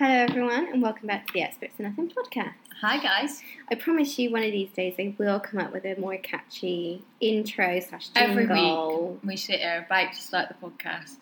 [0.00, 2.54] Hello, everyone, and welcome back to the Experts in Nothing podcast.
[2.80, 3.42] Hi guys.
[3.70, 7.04] I promise you, one of these days, they will come up with a more catchy
[7.20, 11.16] intro slash Every week we sit here about to start the podcast,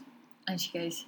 [0.47, 1.07] and she goes,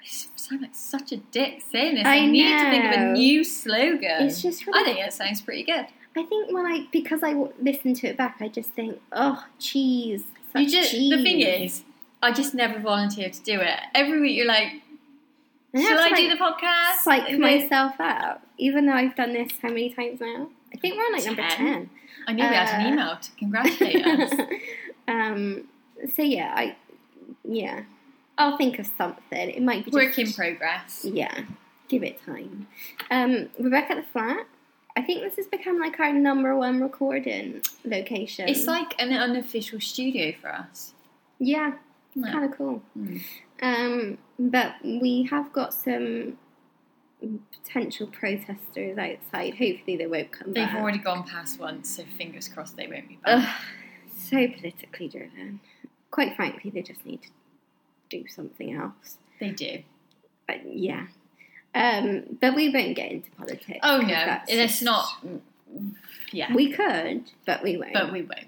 [0.00, 0.06] "I
[0.36, 2.06] sound like such a dick saying this.
[2.06, 5.42] I, I need to think of a new slogan." It's just I think it sounds
[5.42, 5.84] pretty good.
[6.16, 9.44] I think when I because I w- listen to it back, I just think, oh,
[9.58, 10.24] cheese.
[10.50, 11.10] Such You just cheese.
[11.10, 11.84] the thing is,
[12.22, 13.80] I just never volunteer to do it.
[13.94, 14.80] Every week you're like,
[15.76, 19.32] I "Shall I to, do like, the podcast?" Psych myself out, even though I've done
[19.32, 20.48] this how many times now?
[20.74, 21.56] I think we're on like number Ten.
[21.56, 21.90] ten.
[22.28, 24.32] I knew we had an Uh, email to congratulate us.
[25.08, 25.64] um.
[26.14, 26.76] So yeah, I
[27.44, 27.82] yeah,
[28.36, 29.50] I'll think of something.
[29.50, 31.04] It might be Work just, in progress.
[31.08, 31.42] Yeah,
[31.88, 32.66] give it time.
[33.10, 34.46] Um, we're back at the flat.
[34.98, 38.48] I think this has become like our number one recording location.
[38.48, 40.92] It's like an unofficial studio for us.
[41.38, 41.74] yeah,
[42.14, 42.32] Yeah.
[42.32, 42.82] kind of cool.
[42.98, 43.22] Mm.
[43.62, 46.38] Um, but we have got some
[47.52, 49.54] potential protesters outside.
[49.54, 50.54] Hopefully, they won't come back.
[50.54, 50.82] They've back.
[50.82, 53.42] already gone past once, so fingers crossed they won't be back.
[53.48, 53.54] Ugh,
[54.18, 55.60] so politically driven.
[56.10, 57.28] Quite frankly, they just need to
[58.10, 59.18] do something else.
[59.40, 59.82] They do.
[60.46, 61.06] But yeah.
[61.74, 63.80] Um, but we won't get into politics.
[63.82, 65.06] Oh no, it's not.
[66.32, 67.92] Yeah, We could, but we won't.
[67.92, 68.46] but we won't.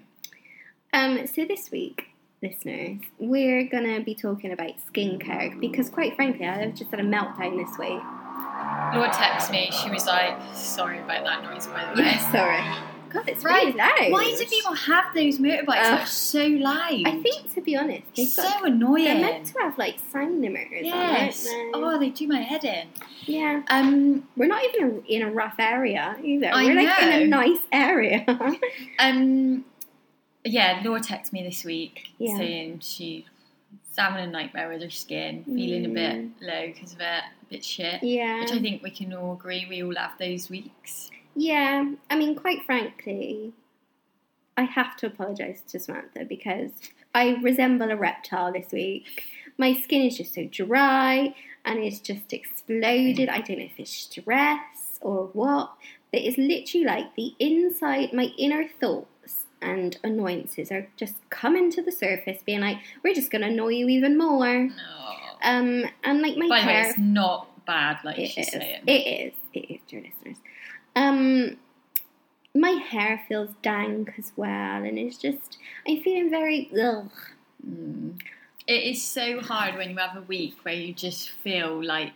[0.93, 2.07] Um, so this week,
[2.41, 7.57] listeners, we're gonna be talking about skincare because, quite frankly, I've just had a meltdown
[7.57, 8.01] this week.
[8.93, 9.69] Laura texted me.
[9.71, 12.85] She was like, "Sorry about that noise, by the way." Yeah, sorry.
[13.09, 13.65] God, it's Right.
[13.65, 14.11] really loud.
[14.11, 17.01] Why do people have those motorbikes that are so loud?
[17.07, 18.59] I think, to be honest, they've it's got.
[18.59, 19.05] so annoying.
[19.05, 20.83] They're meant to have like sound limiters.
[20.83, 21.47] yes.
[21.47, 22.87] On it, Oh, they do my head in.
[23.25, 23.63] yeah.
[23.71, 26.51] Um, We're not even in a rough area either.
[26.53, 28.25] I We're like in a nice area.
[28.99, 29.65] um,
[30.49, 30.81] yeah.
[30.83, 32.37] Laura texted me this week Yeah.
[32.37, 33.23] saying she's
[33.97, 36.31] having a nightmare with her skin, feeling a bit Mm.
[36.41, 38.01] low because of it, a bit shit.
[38.03, 38.39] yeah.
[38.41, 41.09] Which I think we can all agree we all have those weeks.
[41.35, 43.53] Yeah, I mean, quite frankly,
[44.57, 46.71] I have to apologise to Samantha because
[47.15, 49.23] I resemble a reptile this week.
[49.57, 51.33] My skin is just so dry
[51.65, 53.29] and it's just exploded.
[53.29, 55.73] I don't know if it's stress or what,
[56.11, 59.07] but it's literally like the inside, my inner thoughts
[59.61, 63.69] and annoyances are just coming to the surface, being like, we're just going to annoy
[63.69, 64.63] you even more.
[64.65, 64.73] No.
[65.41, 66.89] Um, and like my By the way, hair.
[66.89, 68.53] it's not bad like It she's is.
[68.53, 68.83] saying.
[68.87, 69.33] It is.
[69.53, 70.37] It is, dear listeners.
[70.95, 71.57] Um,
[72.55, 77.11] my hair feels dank as well, and it's just I'm feeling very ugh.
[77.65, 78.19] Mm.
[78.67, 82.13] It is so hard when you have a week where you just feel like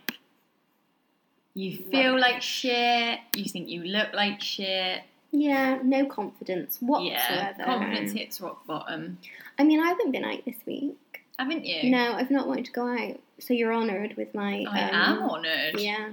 [1.54, 3.20] you feel like shit.
[3.36, 5.02] You think you look like shit.
[5.36, 7.54] Yeah, no confidence whatsoever.
[7.58, 9.18] Yeah, confidence hits rock bottom.
[9.58, 11.24] I mean, I haven't been out this week.
[11.40, 11.90] Haven't you?
[11.90, 13.18] No, I've not wanted to go out.
[13.40, 14.64] So you're honoured with my.
[14.70, 15.80] I um, am honoured.
[15.80, 16.10] Yeah,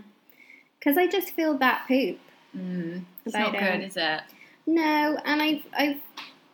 [0.79, 2.17] because I just feel that poop.
[2.57, 3.03] Mm.
[3.23, 4.21] It's not good, is it?
[4.65, 6.01] No, and I've I've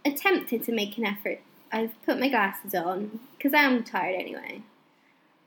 [0.03, 1.39] attempted to make an effort.
[1.71, 4.61] I've put my glasses on because I'm tired anyway,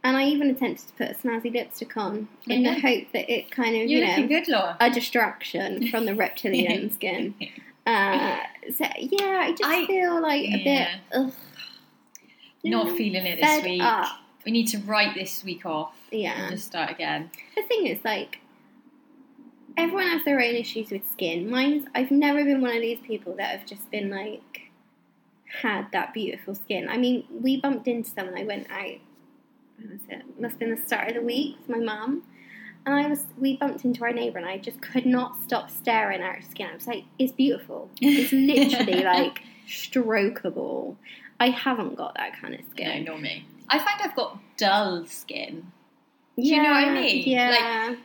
[0.03, 3.51] and I even attempted to put a snazzy lipstick on in the hope that it
[3.51, 4.77] kind of You're you know good, Laura.
[4.81, 7.35] a distraction from the reptilian skin.
[7.87, 8.37] Uh,
[8.77, 11.33] so yeah, I just I- feel like a bit ugh,
[12.63, 13.83] Not feeling it this week.
[13.83, 14.07] up.
[14.45, 17.31] We need to write this week off Yeah, and just start again.
[17.57, 18.41] the thing is like.
[19.77, 21.49] Everyone has their own issues with skin.
[21.51, 21.87] Mine's.
[21.95, 24.71] I've never been one of these people that have just been like
[25.63, 26.89] had that beautiful skin.
[26.89, 28.37] I mean, we bumped into someone.
[28.39, 28.99] I went out.
[29.81, 30.23] When was it?
[30.41, 32.23] Must have been the start of the week with my mum,
[32.85, 33.25] and I was.
[33.39, 36.69] We bumped into our neighbour, and I just could not stop staring at her skin.
[36.71, 37.91] I was like, "It's beautiful.
[38.01, 40.97] It's literally like strokeable."
[41.39, 43.05] I haven't got that kind of skin.
[43.05, 43.47] No, not me.
[43.69, 45.73] I find I've got dull skin.
[46.37, 47.27] you know what I mean?
[47.27, 47.87] Yeah.
[47.89, 47.99] Like,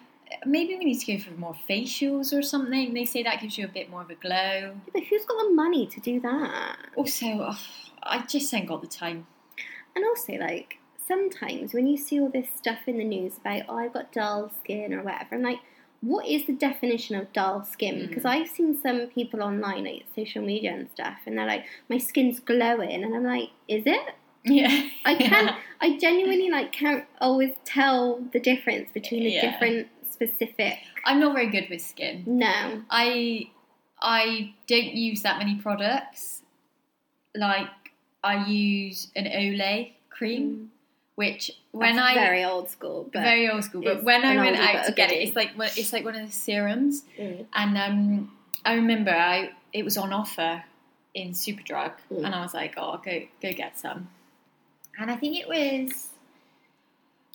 [0.46, 2.94] Maybe we need to go for more facials or something.
[2.94, 4.76] They say that gives you a bit more of a glow.
[4.92, 6.78] but who's got the money to do that?
[6.96, 7.58] Also, ugh,
[8.02, 9.28] I just ain't got the time.
[9.96, 13.78] And also, like, sometimes when you see all this stuff in the news about, oh,
[13.78, 15.60] I've got dull skin or whatever, I'm like,
[16.02, 17.96] what is the definition of dull skin?
[17.96, 18.08] Mm.
[18.10, 21.98] Because I've seen some people online, like social media and stuff, and they're like, my
[21.98, 23.04] skin's glowing.
[23.04, 24.14] And I'm like, is it?
[24.44, 29.52] Yeah, I can't, I genuinely, like, can't always tell the difference between the Yeah.
[29.52, 30.78] different specific.
[31.04, 32.24] I'm not very good with skin.
[32.28, 32.84] No.
[32.90, 33.50] I
[34.02, 36.42] I don't use that many products.
[37.36, 37.68] Like
[38.24, 40.72] I use an Olay cream,
[41.16, 41.96] which when.
[41.96, 43.22] That's I very old school, but.
[43.24, 45.92] very old school, but when I went out to get it, it's like one- it's
[45.94, 47.46] like one of the serums, Mm.
[47.54, 48.32] and um,
[48.66, 50.64] I remember I it was on offer
[51.14, 52.26] in Superdrug, Mm.
[52.26, 54.10] and I was like, oh, I'll go go get some,
[55.00, 56.10] and I think it was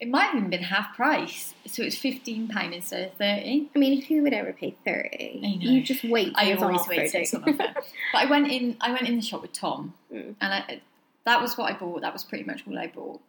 [0.00, 3.68] It might have even been half price, so it's fifteen pound instead of thirty.
[3.74, 5.40] I mean, who would ever pay thirty?
[5.44, 5.70] I know.
[5.72, 6.32] You just wait.
[6.36, 7.56] I till it's on always offer, wait it's on offer.
[7.74, 7.84] But
[8.14, 8.76] I went in.
[8.80, 10.34] I went in the shop with Tom, Mm.
[10.40, 10.80] and I,
[11.24, 12.00] that was what I bought.
[12.00, 13.20] That was pretty much all I bought.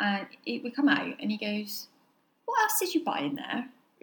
[0.00, 1.88] And it, we come out, and he goes,
[2.46, 3.68] "What else did you buy in there?"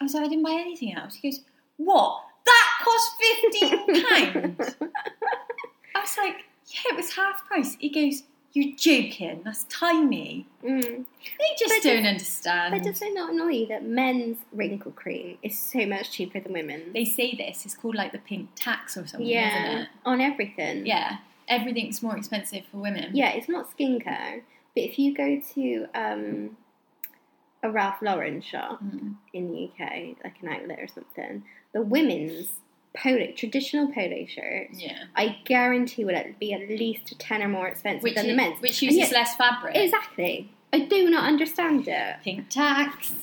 [0.00, 1.40] I was like, "I didn't buy anything else." He goes,
[1.76, 2.22] "What?
[2.46, 4.76] That cost fifteen pounds?"
[5.94, 6.36] I was like,
[6.66, 8.22] "Yeah, it was half price." He goes,
[8.52, 9.42] "You're joking?
[9.44, 10.82] That's tiny." Mm.
[10.82, 12.74] They just But don't does- understand.
[12.74, 16.52] But does it not annoy you that men's wrinkle cream is so much cheaper than
[16.52, 16.92] women's?
[16.94, 17.64] they say this.
[17.66, 19.88] It's called like the pink tax or something, isn't yeah, it?
[20.06, 20.86] on everything.
[20.86, 21.18] Yeah,
[21.48, 23.10] everything's more expensive for women.
[23.14, 24.42] Yeah, it's not skincare,
[24.74, 26.56] but if you go to um,
[27.62, 29.14] a Ralph Lauren shop Mm.
[29.32, 32.48] in the UK, like an outlet or something, the women's
[32.96, 35.04] polo, traditional polo shirts, Yeah.
[35.16, 38.60] I guarantee will be at least ten or more expensive Which, than i- the men's.
[38.60, 39.74] which uses yet- less fabric.
[39.76, 40.48] Exactly.
[40.72, 42.16] I do not understand it.
[42.24, 43.14] Pink tax.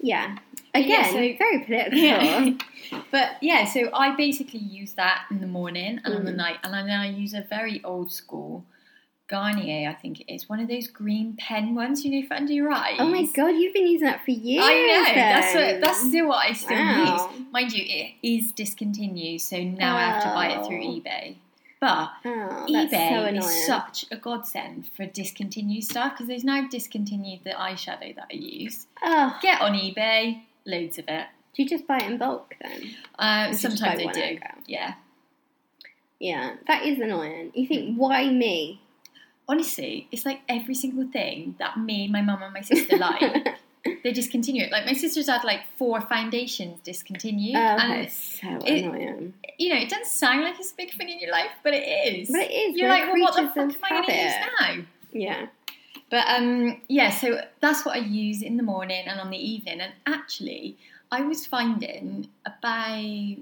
[0.00, 0.38] Yeah.
[0.74, 1.98] Again, yeah, so- very political.
[1.98, 2.50] Yeah.
[3.10, 6.36] but yeah, so I basically use that in the morning and on the Mm.
[6.36, 8.64] night, and then I use a very old school
[9.28, 12.50] Garnier, I think it is, one of those green pen ones, you know, for under
[12.52, 12.96] your eyes.
[12.98, 14.64] Oh my god, you've been using that for years.
[14.66, 15.14] I know.
[15.14, 17.30] That's what, that's still what I still Wow.
[17.36, 17.46] use.
[17.52, 20.92] Mind you, it is discontinued, so now I have to buy it through Oh.
[21.00, 21.34] eBay.
[21.80, 26.66] But Oh, that's so eBay is such a godsend for discontinued stuff because they've now
[26.68, 28.86] discontinued the eyeshadow that I use.
[29.02, 31.26] Oh, Get on eBay, loads of it.
[31.54, 32.94] do you just buy it in bulk then?
[33.18, 34.38] Uh, sometimes I do.
[34.66, 34.94] Yeah.
[36.20, 37.52] Yeah, that is annoying.
[37.54, 38.80] You think, why me?
[39.48, 43.22] Honestly, it's like every single thing that me, my mum, and my sister like,
[44.04, 44.70] they discontinue it.
[44.72, 49.34] Like my sister's had like four foundations discontinued, Oh, and so it- annoying.
[49.58, 51.84] you know it doesn't sound like it's a big thing in your life, but it
[51.86, 52.28] is.
[52.30, 52.76] But it is.
[52.76, 54.84] You're like, well, what the fuck am I going to use now?
[55.12, 55.46] Yeah.
[56.10, 59.80] But um, yeah, so that's what I use in the morning and on the evening.
[59.80, 60.78] And actually,
[61.12, 63.36] I was finding about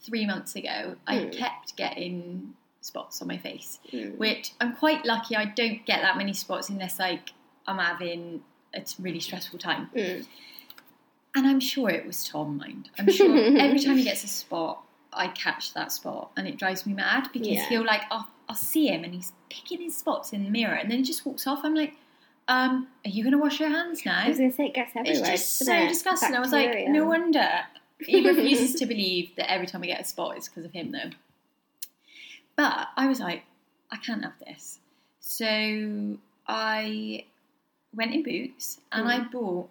[0.00, 1.30] three months ago, I Hmm.
[1.30, 4.16] kept getting spots on my face, Mm.
[4.16, 5.34] which I'm quite lucky.
[5.34, 7.30] I don't get that many spots unless like
[7.66, 8.44] I'm having
[8.76, 9.90] a really stressful time.
[9.94, 10.26] Mm.
[11.34, 12.90] And I'm sure it was Tom, mind.
[12.98, 14.82] I'm sure every time he gets a spot,
[15.12, 17.68] I catch that spot, and it drives me mad because Yeah.
[17.68, 20.90] he'll like I'll, I'll see him and he's picking his spots in the mirror, and
[20.90, 21.60] then he just walks off.
[21.64, 21.94] I'm like,
[22.48, 24.22] um, are you going to wash your hands now?
[24.24, 25.32] I was going to say it gets everywhere.
[25.32, 25.88] It's just so it?
[25.88, 26.34] disgusting.
[26.34, 27.48] I was like, no wonder.
[27.98, 30.92] He refuses to believe that every time I get a spot, it's because of him,
[30.92, 31.10] though.
[32.56, 33.42] But I was like,
[33.90, 34.78] I can't have this.
[35.20, 37.24] So I
[37.96, 39.68] went in Boots and I bought,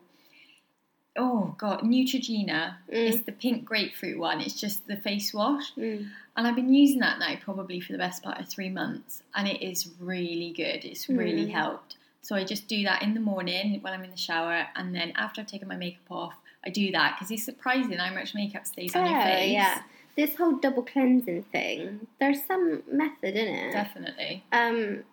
[1.17, 2.75] oh God, Neutrogena.
[2.89, 4.41] It's the pink grapefruit one.
[4.41, 5.73] It's just the face wash.
[5.75, 6.09] Mm.
[6.37, 9.47] And I've been using that now probably for the best part of three months, and
[9.47, 10.83] it is really good.
[10.83, 11.51] It's really Mm.
[11.51, 11.95] helped.
[12.21, 15.13] So I just do that in the morning when I'm in the shower, and then
[15.15, 16.33] after I've taken my makeup off,
[16.65, 19.51] I do that because it's surprising how much makeup stays on your Oh, face.
[19.53, 19.83] yeah.
[20.17, 23.71] This whole double cleansing thing, there's some method in it.
[23.71, 24.43] definitely.
[24.51, 25.03] Um,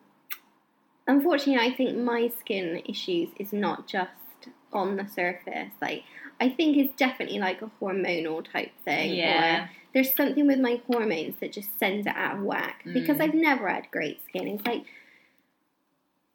[1.07, 4.11] unfortunately, I think my skin issues is not just
[4.73, 5.73] on the surface.
[5.81, 6.05] Like,
[6.41, 9.15] I think it's definitely like a hormonal type thing.
[9.15, 9.65] Yeah.
[9.65, 12.83] Or there's something with my hormones that just sends it out of whack.
[12.85, 13.23] Because Mm.
[13.23, 14.49] I've never had great skin.
[14.49, 14.85] It's like,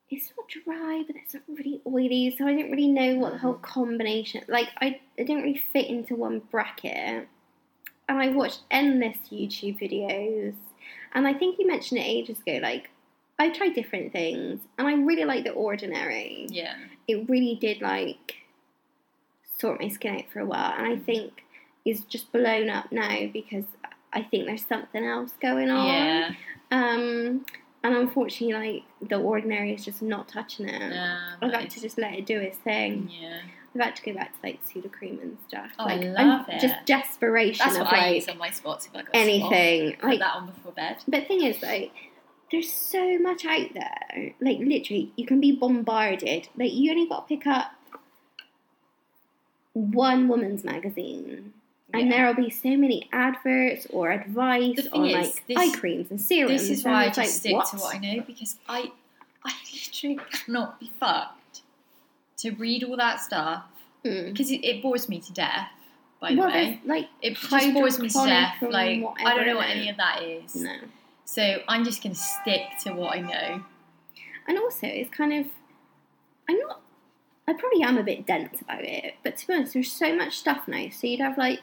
[0.09, 2.33] it's not dry, but it's not really oily.
[2.37, 4.43] So I don't really know what the whole combination.
[4.47, 7.27] Like, I, I don't really fit into one bracket.
[8.07, 10.53] And I watched endless YouTube videos.
[11.13, 12.59] And I think you mentioned it ages ago.
[12.61, 12.89] Like,
[13.39, 16.47] I tried different things, and I really like the ordinary.
[16.49, 16.73] Yeah.
[17.07, 18.35] It really did like
[19.59, 21.43] sort my skin out for a while, and I think
[21.85, 23.65] is just blown up now because
[24.11, 25.87] I think there's something else going on.
[25.87, 26.31] Yeah.
[26.71, 27.45] Um,
[27.83, 30.93] and unfortunately, like the ordinary is just not touching it.
[31.41, 33.09] I've had to just let it do its thing.
[33.09, 33.39] Yeah.
[33.75, 35.69] I've had to go back to like Sudocrem and stuff.
[35.77, 36.61] Oh, I like love I'm it.
[36.61, 39.21] just desperation That's of what I use on my spots if I got a spot.
[39.21, 39.97] anything.
[40.01, 40.97] Put that on before bed.
[41.07, 41.91] But thing is, like,
[42.51, 44.33] there's so much out there.
[44.39, 46.47] Like, literally, you can be bombarded.
[46.57, 47.71] Like, you only got to pick up
[49.73, 51.53] one woman's magazine,
[51.93, 55.77] and there'll be so many adverts or advice The thing on is, like this- eye
[55.77, 56.61] creams and serums.
[56.67, 57.67] This is why I just like, stick what?
[57.71, 58.91] to what I know because I,
[59.45, 61.61] I literally cannot be fucked
[62.37, 63.63] to read all that stuff
[64.05, 64.31] Mm.
[64.31, 65.69] because it, it bores me to death.
[66.21, 68.55] By the Well, way, like it just bores me to death.
[68.61, 70.55] Like I don't know what any of that is.
[70.55, 70.75] no.
[71.27, 73.63] So I'm just going to stick to what I know.
[74.47, 75.45] And also, it's kind of,
[76.49, 76.79] I'm not,
[77.45, 80.37] I probably am a bit dense about it, but to be honest, there's so much
[80.37, 80.87] stuff now.
[80.89, 81.59] So you'd have like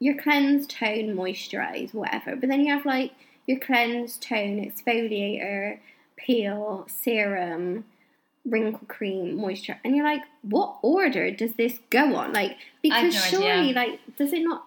[0.00, 3.12] your cleanse, tone, moisturize, whatever, but then you have like
[3.46, 5.78] your cleanse, tone, exfoliator,
[6.16, 7.84] peel, serum,
[8.46, 12.32] wrinkle cream moisture, and you're like, what order does this go on?
[12.32, 13.74] Like, because no surely, idea.
[13.74, 14.64] like, does it not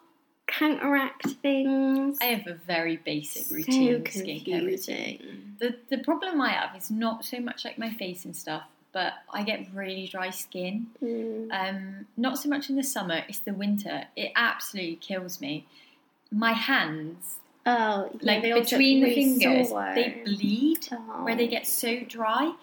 [0.49, 2.17] counteract things?
[2.21, 5.55] I have a very basic so routine, skincare routine.
[5.59, 9.13] The the problem I have is not so much like my face and stuff, but
[9.31, 10.87] I get really dry skin.
[11.03, 11.47] Mm.
[11.51, 14.05] Um, not so much in the summer; it's the winter.
[14.15, 15.65] It absolutely kills me.
[16.31, 19.91] My hands, Oh, yeah, like between the fingers, sore.
[19.95, 21.23] they bleed Oh.
[21.25, 22.53] where they get so dry.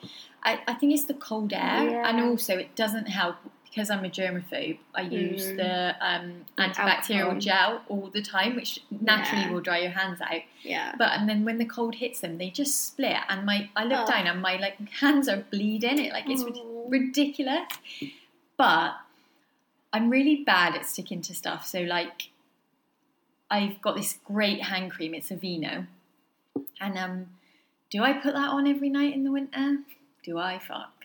[0.42, 2.08] I, I think it's the cold air, Yeah.
[2.08, 3.36] and also it doesn't help
[3.76, 4.78] because I'm a germaphobe.
[4.94, 5.56] I use Mm.
[5.58, 7.40] the um, antibacterial Alcohol.
[7.40, 9.50] gel all the time, which naturally Yeah.
[9.50, 10.40] will dry your hands out.
[10.62, 10.94] Yeah.
[10.96, 14.08] But and then when the cold hits them, they just split, and my I look
[14.08, 14.10] Oh.
[14.10, 15.98] down and my like hands are bleeding.
[15.98, 16.86] It like it's Oh.
[16.88, 17.68] ridiculous.
[18.56, 18.96] But
[19.92, 21.66] I'm really bad at sticking to stuff.
[21.66, 22.30] So like,
[23.50, 25.12] I've got this great hand cream.
[25.12, 25.86] It's Aveeno,
[26.80, 27.26] and um,
[27.90, 29.80] do I put that on every night in the winter?
[30.24, 30.95] Do I fuck?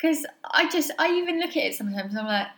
[0.00, 2.12] Because I just I even look at it sometimes.
[2.12, 2.48] and I'm like.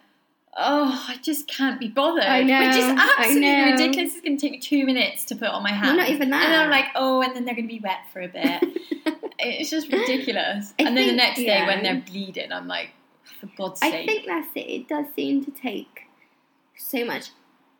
[0.56, 2.24] Oh, I just can't be bothered.
[2.24, 4.14] I know, Which is absolutely ridiculous.
[4.14, 5.96] It's going to take me two minutes to put on my hand.
[5.96, 6.44] not even that.
[6.44, 8.60] And I'm like, oh, and then they're going to be wet for a bit.
[9.38, 10.74] it's just ridiculous.
[10.78, 11.68] I and then the next day yeah.
[11.68, 12.90] when they're bleeding, I'm like,
[13.40, 13.94] for God's sake.
[13.94, 14.60] I think that's it.
[14.60, 16.02] It does seem to take
[16.76, 17.30] so much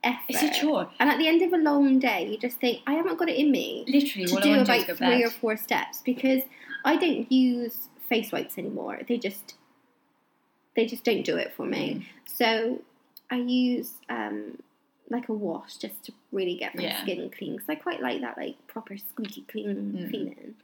[0.02, 0.24] effort.
[0.28, 0.90] it's a chore.
[0.98, 3.36] And at the end of a long day, you just think, I haven't got it
[3.36, 5.24] in me Literally, to do about three bed.
[5.24, 6.42] or four steps because
[6.84, 9.00] I don't use face wipes anymore.
[9.08, 9.54] They just
[10.76, 11.70] they just don't do it for Mm.
[11.70, 12.06] me.
[12.26, 12.80] So
[13.30, 14.58] I use um,
[15.08, 17.02] like a wash just to really get my Yeah.
[17.02, 20.10] skin clean because I quite like that like proper squeaky clean Mm.
[20.10, 20.54] feeling.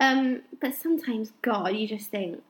[0.00, 2.42] Um, but sometimes, God, you just think.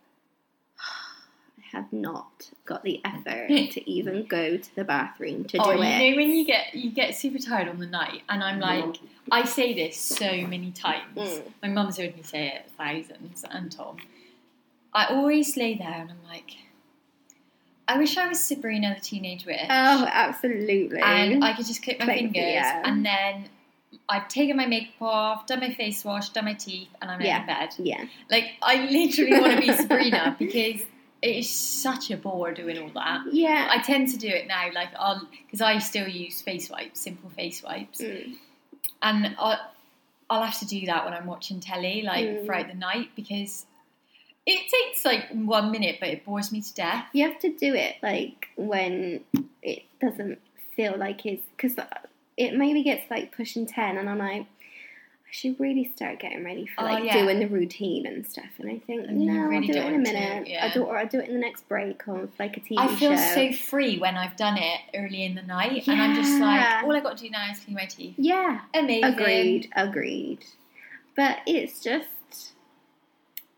[0.79, 5.77] I have not got the effort to even go to the bathroom to Oh, do
[5.77, 6.01] you it.
[6.01, 8.99] You know when you get you get super tired on the night, and I'm like,
[9.31, 11.17] I say this so many times.
[11.17, 11.41] Mm.
[11.63, 13.97] My mum's heard me say it thousands, and Tom.
[14.95, 16.51] I always lay there and I'm like,
[17.87, 19.59] I wish I was Sabrina the teenage witch.
[19.69, 21.01] Oh, absolutely.
[21.01, 22.81] and I could just click my Click, fingers, yeah.
[22.85, 23.45] and then
[24.07, 27.41] I've taken my makeup off, done my face wash, done my teeth, and I'm Yeah.
[27.41, 27.69] in bed.
[27.79, 28.05] yeah.
[28.29, 30.81] Like I literally want to be Sabrina because
[31.21, 33.21] it is such a bore doing all that.
[33.31, 33.67] Yeah.
[33.69, 37.29] I tend to do it now, like I'll because I still use face wipes, simple
[37.31, 38.35] face wipes, Mm.
[39.01, 39.59] and I'll,
[40.29, 42.45] I'll have to do that when I'm watching telly, like Mm.
[42.45, 43.65] throughout the night, because
[44.45, 47.05] it takes like one minute, but it bores me to death.
[47.13, 49.21] You have to do it like when
[49.61, 50.39] it doesn't
[50.75, 51.75] feel like it's because
[52.37, 56.65] it maybe gets like pushing ten, and I'm like, I should really start getting ready
[56.67, 57.21] for Oh, like yeah.
[57.21, 58.49] doing the routine and stuff.
[58.59, 60.47] And I think no, really I'll do it in a to, minute.
[60.47, 60.65] yeah.
[60.65, 62.87] I'll do or I'll do it in the next break or like a TV I
[62.95, 63.33] feel show.
[63.33, 66.95] so free when I've done it early in the night, and I'm just like, all
[66.95, 68.15] I got to do now is clean my teeth.
[68.17, 69.03] yeah, Amazing.
[69.05, 70.39] agreed, agreed.
[71.15, 72.09] But it's just.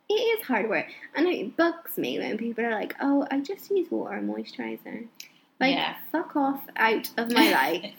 [0.08, 0.86] It is hard work,
[1.16, 5.08] and it bugs me when people are like, "Oh, I just use water and moisturizer."
[5.60, 5.96] Like, Yeah.
[6.12, 7.92] fuck off out of my life.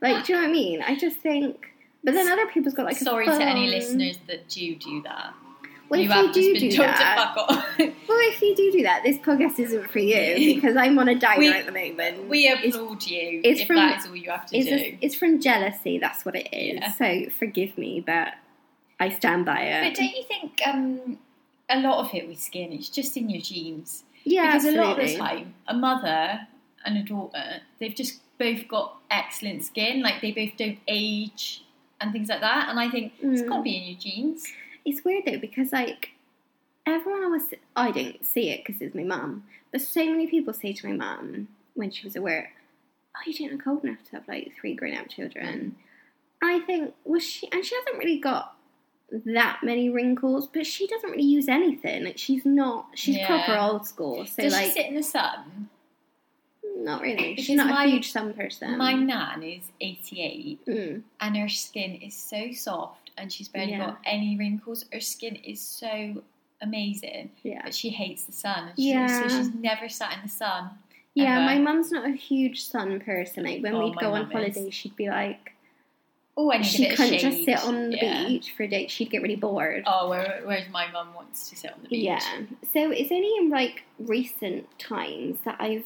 [0.00, 0.82] Like, do you know what I mean?
[0.82, 1.70] I just think.
[2.04, 3.00] But then other people's got like.
[3.00, 5.32] a Sorry to any listeners that do do that.
[5.88, 7.78] Well, you if have you do just been do told that, to fuck off.
[8.08, 11.14] well, if you do do that, this podcast isn't for you because I'm on a
[11.14, 12.28] diet We- at the moment.
[12.28, 14.78] we It's- applaud you it's if from- that is all you have to it's, do.
[14.78, 15.98] just- it's from jealousy.
[15.98, 16.80] That's what it is.
[16.80, 16.92] Yeah.
[16.92, 18.32] So forgive me, but
[19.00, 19.90] I stand by it.
[19.90, 21.18] But don't you think um,
[21.68, 24.04] a lot of it with skin is just in your genes?
[24.24, 24.78] yeah, because absolutely.
[24.78, 26.48] a lot of the time, a mother
[26.84, 30.02] and a daughter, they've just both got excellent skin.
[30.02, 31.64] Like they both don't age
[32.00, 32.68] and things like that.
[32.68, 34.44] And I think it's got to be in your genes.
[34.84, 36.10] It's weird though because like
[36.86, 37.44] everyone always
[37.76, 40.94] I don't see it because it's my mum, but so many people say to my
[40.94, 42.52] mum when she was aware,
[43.16, 45.76] "Oh, you don't look old enough to have like three grown-up children."
[46.42, 48.54] I think well she and she hasn't really got
[49.10, 52.04] that many wrinkles, but she doesn't really use anything.
[52.04, 53.26] Like she's not she's Yeah.
[53.26, 55.68] proper old school, so Does like she sit in the sun?
[56.76, 57.36] not really.
[57.36, 58.76] She's not my- a huge sun person.
[58.76, 61.02] My nan is 88 Mm.
[61.20, 63.86] and her skin is so soft and she's barely Yeah.
[63.86, 64.84] got any wrinkles.
[64.92, 66.22] Her skin is so
[66.60, 67.62] amazing, Yeah.
[67.64, 68.72] but she hates the sun.
[68.76, 69.28] She, Yeah.
[69.28, 70.70] So she's never sat in the sun.
[71.14, 71.44] Yeah, ever.
[71.46, 73.44] my mum's not a huge sun person.
[73.44, 74.54] Like when Oh, we'd go on mum is.
[74.56, 75.53] holiday, she'd be like,
[76.36, 78.26] Oh, I need she a bit of couldn't just sit on the Yeah.
[78.26, 78.86] beach for a day.
[78.88, 79.84] She'd get really bored.
[79.86, 82.04] Oh, where, whereas my mum wants to sit on the beach.
[82.04, 82.18] Yeah.
[82.72, 85.84] So it's only in like recent times that I've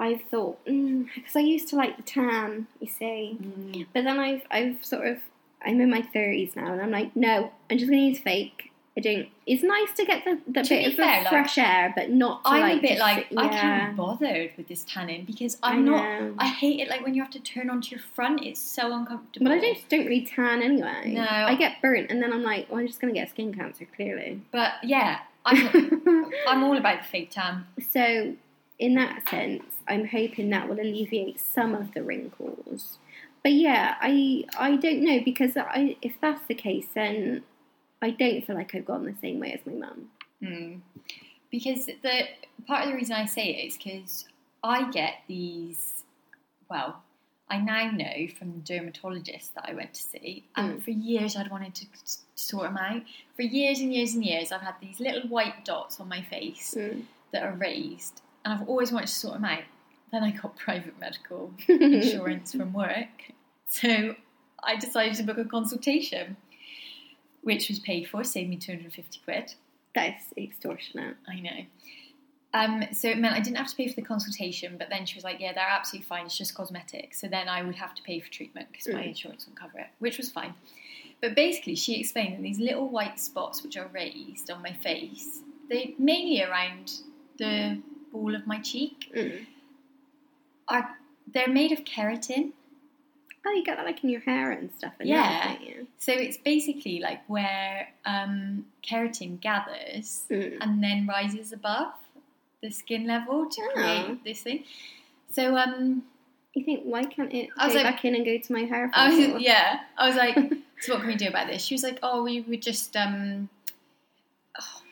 [0.00, 3.86] I've thought because I used to like the tan, you see, Mm.
[3.92, 5.18] but then I've I've sort of
[5.64, 8.70] I'm in my thirties now, and I'm like, no, I'm just gonna use fake.
[8.98, 9.28] I don't.
[9.46, 12.10] It's nice to get the, the To bit of the fair, like, fresh air, but
[12.10, 12.42] not.
[12.44, 13.60] To, I'm like, a bit like sit- I yeah.
[13.60, 16.32] can't be bothered with this tanning because I I'm not.
[16.38, 16.88] I hate it.
[16.88, 19.46] Like when you have to turn onto your front, it's so uncomfortable.
[19.46, 21.12] But I just don't really tan anyway.
[21.14, 21.22] No.
[21.22, 23.86] I get burnt, and then I'm like, well, I'm just gonna get skin cancer.
[23.94, 26.02] Clearly, But yeah, I'm,
[26.48, 27.66] I'm all about the fake tan.
[27.92, 28.34] so,
[28.80, 32.98] in that sense, I'm hoping that will alleviate some of the wrinkles.
[33.44, 37.44] But yeah, I I don't know because I if that's the case, then
[38.00, 40.08] I don't feel like I've gone the same way as my mum.
[40.42, 40.80] Mm.
[41.50, 42.22] Because the
[42.66, 44.26] part of the reason I say it is because
[44.62, 46.04] I get these.
[46.70, 47.02] Well,
[47.50, 50.82] I now know from the dermatologist that I went to see, and Mm.
[50.82, 51.86] for years I'd wanted to
[52.34, 53.02] sort them out.
[53.36, 56.74] For years and years and years, I've had these little white dots on my face
[56.76, 57.04] Mm.
[57.32, 59.62] that are raised, and I've always wanted to sort them out.
[60.12, 63.32] Then I got private medical insurance from work,
[63.66, 64.14] so
[64.62, 66.36] I decided to book a consultation,
[67.42, 69.54] which was paid for, saved me two hundred and fifty quid.
[69.94, 71.16] That's extortionate.
[71.28, 71.64] I know.
[72.54, 75.14] Um, so it meant I didn't have to pay for the consultation, but then she
[75.16, 76.26] was like, "Yeah, they're absolutely fine.
[76.26, 79.08] It's just cosmetic." So then I would have to pay for treatment because my Mm.
[79.08, 80.54] insurance wouldn't cover it, which was fine.
[81.20, 85.40] But basically, she explained that these little white spots, which are raised on my face,
[85.68, 86.92] they mainly around
[87.38, 89.46] the ball of my cheek, Mm.
[90.68, 92.52] are they're made of keratin.
[93.48, 94.92] Oh, you get that like in your hair and stuff.
[95.00, 95.22] And Yeah.
[95.22, 95.86] that, don't you?
[95.96, 100.58] So it's basically like where um, keratin gathers Mm.
[100.60, 101.94] and then rises above
[102.62, 103.72] the skin level to Oh.
[103.74, 104.64] create this thing.
[105.32, 106.02] So um,
[106.54, 108.64] You think why can't it I was go like- back in and go to my
[108.64, 108.90] hair?
[108.92, 110.34] I was, yeah, I was like,
[110.80, 111.62] so what can we do about this?
[111.62, 113.48] She was like, oh, we would just um,
[114.60, 114.82] oh,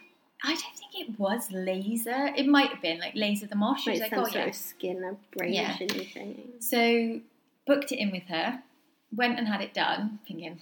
[0.44, 2.32] I don't think it was laser.
[2.36, 3.82] It might have been like laser the mosh.
[3.82, 4.46] She was like oh sort yeah.
[4.46, 6.42] of skin abrasion thing.
[6.60, 7.20] So
[7.66, 8.62] booked it in with her,
[9.14, 10.60] went and had it done, thinking,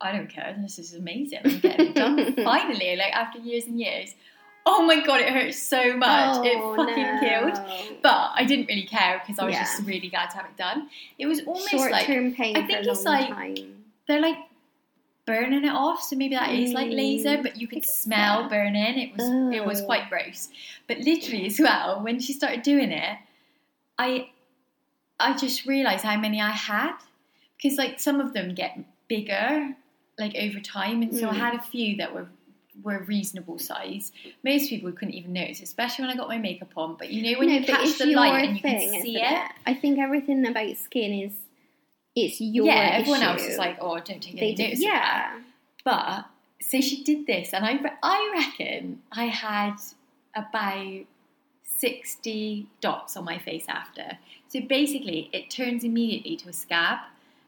[0.00, 1.40] I don't care, this is amazing.
[1.44, 4.14] I'm getting it done finally, like after years and years.
[4.64, 6.46] Oh my god, it hurts so much.
[6.46, 7.20] it Oh, fucking no.
[7.20, 7.98] killed.
[8.02, 9.62] But I didn't really care because I was Yeah.
[9.62, 10.88] just really glad to have it done.
[11.18, 13.84] It was almost Short like pain I think it's like- time.
[14.06, 14.38] they're like
[15.26, 18.98] burning it off, so maybe that is like Mm, laser, but you could smell burning.
[18.98, 20.48] It was it was quite gross.
[20.88, 23.18] But literally as well, when she started doing it,
[23.98, 24.30] I
[25.22, 26.94] I just realised how many I had.
[27.56, 29.74] Because like some of them get bigger
[30.18, 31.38] like over time and so I Mm.
[31.38, 32.28] had a few that were
[32.82, 34.10] were reasonable size.
[34.42, 36.96] Most people couldn't even notice, especially when I got my makeup on.
[36.96, 39.50] But you know when no, you catch the light and you thing, can see it.
[39.66, 41.32] I think everything about skin is
[42.16, 44.80] it's your yeah, everyone else is like, oh, don't take any notice.
[44.80, 45.38] yeah.
[45.84, 46.24] But
[46.60, 49.76] so she did this, and I I reckon I had
[50.34, 51.04] about
[51.86, 54.18] sixty dots on my face after.
[54.48, 56.98] So basically, it turns immediately to a scab.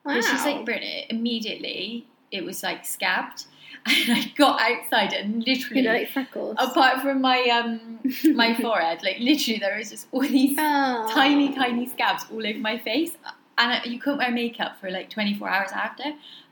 [0.05, 0.15] Wow.
[0.15, 2.07] But she's like, it immediately.
[2.31, 3.45] It was like scabbed,
[3.87, 6.57] and I got outside and literally, you know, like freckles.
[6.59, 8.01] apart from my um
[8.43, 11.09] my forehead, like literally, there was just all these Oh.
[11.13, 13.13] tiny, tiny scabs all over my face.
[13.57, 16.03] And I- you couldn't wear makeup for like 24 hours after.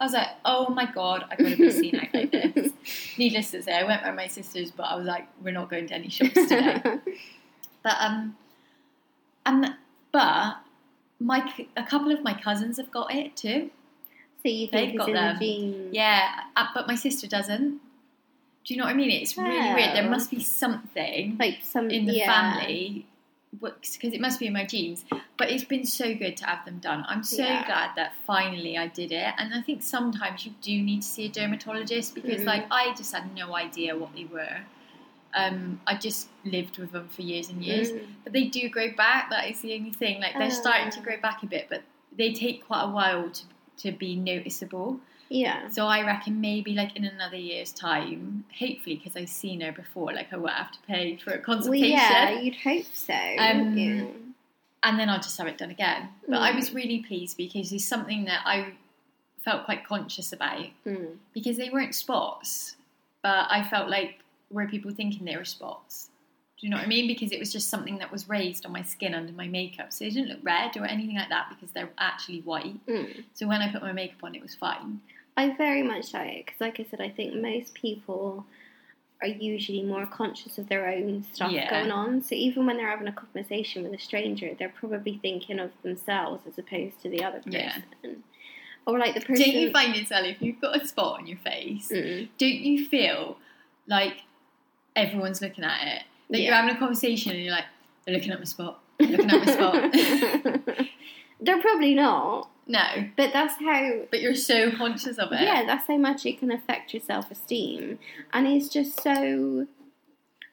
[0.00, 2.70] I was like, oh my god, I've gotta be seen out like this.
[3.18, 5.88] Needless to say, I went by my sisters, but I was like, we're not going
[5.88, 6.80] to any shops today.
[7.82, 8.36] But um,
[9.46, 9.74] and
[10.12, 10.56] but
[11.20, 13.70] my a couple of my cousins have got it too.
[14.42, 15.38] so you They've it's got them.
[15.38, 15.88] the?
[15.92, 17.80] Yeah, uh, but my sister doesn't.
[18.64, 19.10] Do you know what I mean?
[19.10, 19.96] It's really weird.
[19.96, 22.32] There must be something Like some in the yeah.
[22.32, 23.06] family
[23.60, 25.04] because it must be in my genes.
[25.36, 27.04] But it's been so good to have them done.
[27.08, 27.66] I'm so Yeah.
[27.66, 29.34] glad that finally I did it.
[29.36, 32.46] And I think sometimes you do need to see a dermatologist because, Mhm.
[32.46, 34.60] like, I just had no idea what they were.
[35.34, 37.90] Um, I just lived with them for years and years.
[37.90, 38.06] Mm.
[38.24, 39.30] But they do grow back.
[39.30, 40.20] That is the only thing.
[40.20, 41.82] Like they're starting to grow back a bit, but
[42.16, 43.42] they take quite a while to
[43.78, 45.00] to be noticeable.
[45.30, 45.68] Yeah.
[45.70, 50.12] So I reckon maybe like in another year's time, hopefully because I've seen her before,
[50.12, 53.14] like I won't have to pay for a Well, consultation, yeah, you'd hope so.
[53.38, 54.16] Um, wouldn't
[54.84, 56.08] and then I'll just have it done again.
[56.28, 56.56] But I Mm.
[56.56, 58.74] was really pleased because it's something that I
[59.40, 61.16] felt quite conscious about Mm.
[61.32, 62.76] because they weren't spots,
[63.22, 64.18] but I felt like
[64.52, 66.08] were people thinking they were spots.
[66.60, 67.08] Do you know what I mean?
[67.08, 70.04] Because it was just something that was raised on my skin under my makeup, so
[70.04, 72.84] it didn't look red or anything like that because they're actually white.
[72.86, 73.24] Mm.
[73.34, 75.00] So when I put my makeup on, it was fine.
[75.36, 78.46] I very much doubt it because, like I said, I think most people
[79.22, 81.70] are usually more conscious of their own stuff Yeah.
[81.70, 82.22] going on.
[82.22, 86.42] So even when they're having a conversation with a stranger, they're probably thinking of themselves
[86.46, 87.84] as opposed to the other person.
[88.02, 88.10] Yeah.
[88.84, 89.44] Or like the person.
[89.46, 92.28] Don't you find it, Sally, if you've got a spot on your face, Mm.
[92.36, 93.38] don't you feel
[93.86, 94.22] like
[94.96, 96.02] everyone's looking at it?
[96.30, 97.64] That you're having a conversation and you're like,
[98.04, 100.86] they're looking at my spot, they're looking at my spot.
[101.40, 102.80] they're probably not, no,
[103.16, 105.42] but that's how but you're so conscious of it.
[105.42, 107.98] Yeah, that's how much it can affect your self esteem.
[108.32, 109.66] And it's just so.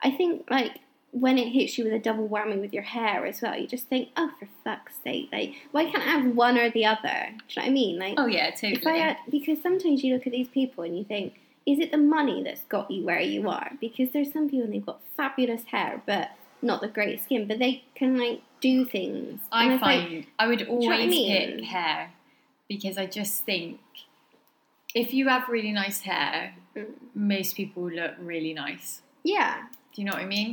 [0.02, 0.80] I think, like,
[1.12, 3.88] when it hits you with a double whammy with your hair as well, you just
[3.88, 7.00] think, oh, for fuck's sake, like, why can't I have one or the other?
[7.02, 8.00] Do you know what I mean?
[8.00, 8.74] Like, Oh yeah, totally.
[8.74, 11.40] if I had, because sometimes you look at these people and you think,
[11.72, 13.72] is it the money that's got you where you are?
[13.80, 17.60] Because there's some people and they've got fabulous hair, but not the great skin, but
[17.60, 19.40] they can like do things.
[19.52, 21.58] I it's like, find I would you know I always mean?
[21.58, 22.12] pick hair
[22.68, 23.80] because I just think
[24.96, 26.86] if you have really nice hair, Mm.
[27.16, 29.02] most people look really nice.
[29.24, 30.52] yeah, Do you know what I mean?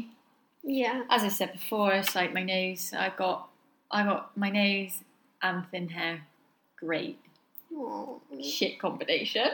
[0.62, 2.92] yeah, As I said before, it's like my nose.
[2.96, 3.48] I got,
[3.90, 5.04] I got my nose
[5.42, 6.22] and thin hair.
[6.80, 7.18] Great,
[7.76, 8.18] Aw.
[8.42, 9.48] shit combination.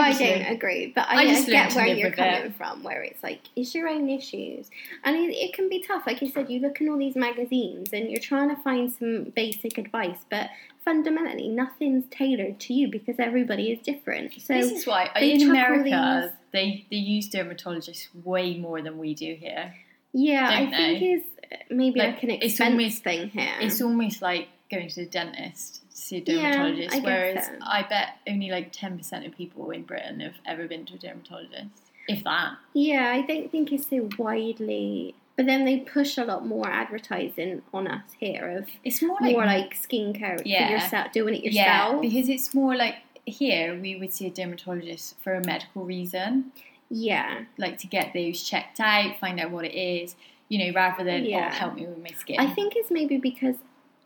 [0.00, 2.36] I just don't agree, but I I, I just get where you're with it.
[2.36, 2.82] coming from.
[2.82, 4.70] Where it's like it's your own issues,
[5.04, 6.06] and it, it can be tough.
[6.06, 9.24] Like you said, you look in all these magazines and you're trying to find some
[9.34, 10.48] basic advice, but
[10.84, 14.32] fundamentally, nothing's tailored to you because everybody is different.
[14.40, 18.98] So this is why they in America these- they they use dermatologists way more than
[18.98, 19.74] we do here.
[20.12, 21.06] yeah, I don't think they?
[21.06, 23.54] is uh, maybe Like, like, an it's expense almost- thing here.
[23.60, 27.52] It's almost like going to the dentist see a Yeah, dermatologist, I guess whereas so.
[27.62, 30.98] I bet only like ten percent of people in Britain have ever been to a
[30.98, 31.66] dermatologist,
[32.08, 32.56] if that.
[32.74, 35.14] Yeah, I don't think it's so widely.
[35.36, 39.32] But then they push a lot more advertising on us here of It's more like
[39.36, 40.70] more like skincare Yeah.
[40.72, 42.02] yourself, doing it yeah, yourself.
[42.02, 46.50] because it's more like here we would see a dermatologist for a medical reason,
[46.90, 50.16] yeah, like to get those checked out, find out what it is,
[50.48, 51.50] you know, rather than oh, Yeah.
[51.52, 52.36] oh help me with my skin.
[52.40, 53.56] I think it's maybe because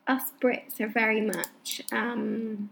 [0.06, 1.82] us Brits are very much.
[1.92, 2.70] Um,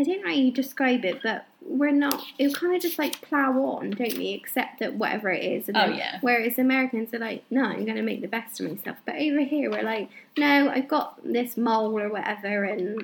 [0.00, 2.22] I don't know how you describe it, but we're not.
[2.38, 4.32] It kind of just like plow on, don't we?
[4.34, 5.66] Accept that whatever it is.
[5.68, 6.18] And Oh, then- yeah.
[6.20, 8.96] Whereas Americans are like, no, I'm going to make the best of myself.
[9.04, 13.02] But over here, we're like, no, I've got this mole or whatever, and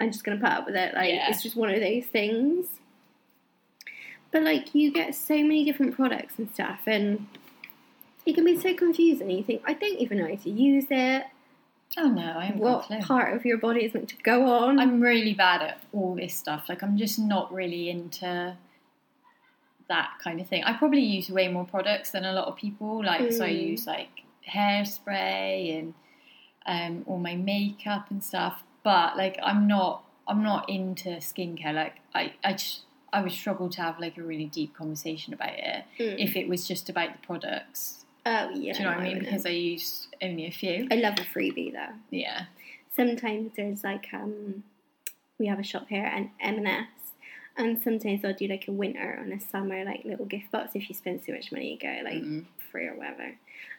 [0.00, 0.92] I'm just going to put up with it.
[0.94, 1.30] Like Yeah.
[1.30, 2.66] it's just one of those things.
[4.32, 7.28] But like you get so many different products and stuff, and
[8.26, 9.30] it can be so confusing.
[9.30, 11.24] You think, I don't even know how to use it.
[11.98, 13.00] oh no, I haven't got a What clue.
[13.00, 14.78] part of your body is meant to go on?
[14.80, 16.68] I'm really bad at all this stuff.
[16.68, 18.56] Like I'm just not really into
[19.88, 20.64] that kind of thing.
[20.64, 23.04] I probably use way more products than a lot of people.
[23.04, 23.62] Like so I Mm.
[23.70, 24.08] use like
[24.48, 25.94] hairspray and
[26.66, 28.62] um, all my makeup and stuff.
[28.82, 31.74] But like I'm not I'm not into skincare.
[31.74, 32.80] Like I I just
[33.12, 36.16] I would struggle to have like a really deep conversation about it Mm.
[36.18, 38.03] if it was just about the products.
[38.26, 39.18] Oh yeah, Do you know what I mean?
[39.20, 40.88] Because I use only a few.
[40.90, 41.94] I love a freebie though.
[42.10, 42.46] Yeah.
[42.94, 44.62] Sometimes there's like um,
[45.38, 46.86] we have a shop here at M&S,
[47.56, 50.72] and sometimes I'll do like a winter and a summer like little gift box.
[50.74, 52.44] If you spend too much money, you go like Mm.
[52.70, 53.34] free or whatever,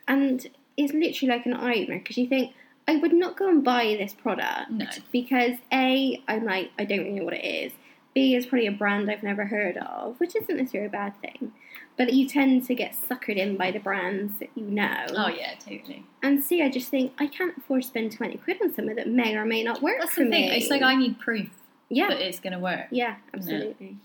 [0.08, 0.46] and
[0.78, 2.54] it's literally like an eye opener because you think.
[2.88, 4.86] I would not go and buy this product No.
[5.12, 7.72] because A, I'm like, I don't really know what it is.
[8.16, 11.52] B, is probably a brand I've never heard of, which isn't necessarily a bad thing.
[11.98, 15.06] But you tend to get suckered in by the brands that you know.
[15.16, 16.04] Oh yeah, totally.
[16.24, 19.08] And C, I just think I can't afford to spend 20 quid on something that
[19.10, 20.50] may or may not work That's for the thing.
[20.50, 20.56] me.
[20.58, 21.50] It's like I need proof
[21.90, 22.88] yeah, that it's going to work.
[22.90, 23.98] yeah, absolutely.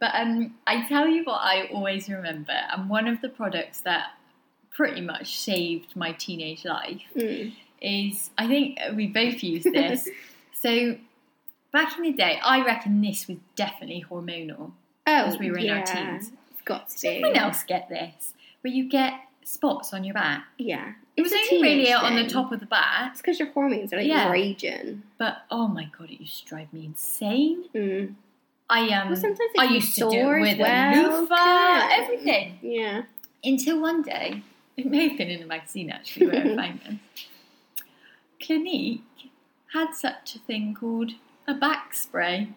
[0.00, 4.08] But um, I tell you what, I always remember, and one of the products that
[4.70, 7.52] pretty much saved my teenage life Mm.
[7.80, 10.08] is I think we both used this.
[10.60, 10.96] so
[11.74, 14.72] back in the day, I reckon this was definitely hormonal.
[15.06, 16.30] Oh, As we were in our yeah, teens.
[16.52, 17.08] It's got to Does be.
[17.08, 18.32] anyone else get this?
[18.62, 20.44] Where you get spots on your back.
[20.56, 20.92] Yeah.
[21.16, 23.92] It was only really teenage on the top of the back, It's because your hormones
[23.92, 24.30] are like Yeah.
[24.30, 25.02] raging.
[25.18, 27.64] but oh my god, it used to drive me insane.
[27.74, 28.14] Mm.
[28.70, 32.58] I um, Well, sometimes I used to do it with well, a loofah, everything.
[32.62, 33.02] Yeah.
[33.44, 34.42] Until one day,
[34.78, 37.24] it may have been in a magazine actually where I found this.
[38.40, 39.02] Clinique
[39.74, 41.12] had such a thing called
[41.46, 42.48] a back spray,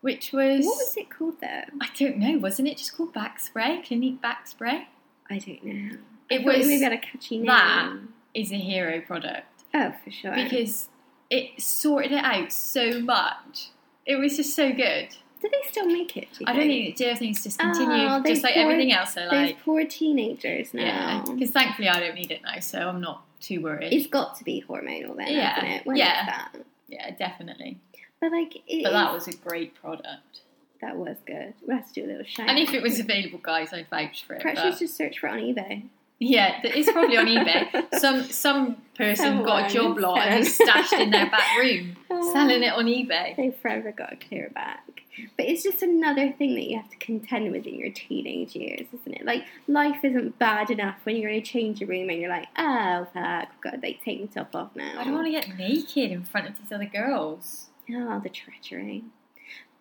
[0.00, 1.62] which was, What was it called though?
[1.80, 3.82] I don't know, wasn't it just called back spray?
[3.86, 4.88] Clinique back spray
[5.30, 5.96] I don't know.
[6.30, 7.46] It I was- maybe had a catchy name.
[7.46, 7.92] that.
[8.34, 10.34] is a hero product Oh, for sure.
[10.34, 10.88] because
[11.30, 13.68] it sorted it out so much.
[14.06, 15.08] It was just so good.
[15.40, 16.28] do they still make it?
[16.38, 19.16] Do I don't think do think it's discontinued, Oh, just ah, like poor- everything else.
[19.16, 20.82] I those like, poor teenagers now.
[20.82, 23.92] yeah, because thankfully I don't need it now, so I'm not too worried.
[23.92, 25.82] It's got to be hormonal then, Yeah, it?
[25.96, 26.48] Yeah.
[26.88, 27.78] yeah, definitely.
[28.24, 30.40] But like, it But that was a great product.
[30.80, 31.54] that was good.
[31.66, 32.48] We'll have to do a little shout.
[32.48, 34.42] And if it was available, guys, I'd vouch for it.
[34.42, 35.84] perhaps but- you should search for it on eBay.
[36.20, 37.86] Yeah, it's probably on eBay.
[37.98, 42.32] Some some person got a job lot and it's stashed in their back room, oh.
[42.32, 43.36] selling it on eBay.
[43.36, 45.02] They've forever got a clear back.
[45.36, 48.86] But it's just another thing that you have to contend with in your teenage years,
[49.00, 49.24] isn't it?
[49.24, 53.06] Like, life isn't bad enough when you're in a changing room and you're like, oh,
[53.12, 54.92] fuck, I've got to like, take the top off now.
[54.98, 57.66] I don't want to get naked in front of these other girls.
[57.90, 59.04] Oh, the treachery.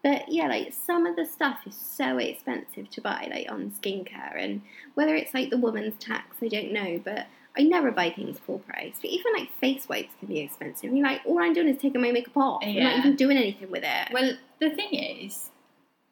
[0.03, 4.37] But yeah, like some of the stuff is so expensive to buy, like on skincare,
[4.37, 4.61] and
[4.95, 6.99] whether it's like the woman's tax, I don't know.
[7.03, 8.95] But I never buy things full price.
[8.99, 10.89] But even like face wipes can be expensive.
[10.89, 12.63] And you're like, all I'm doing is taking my makeup off.
[12.63, 14.09] I'm not even doing anything with it.
[14.11, 15.51] Well, the thing is,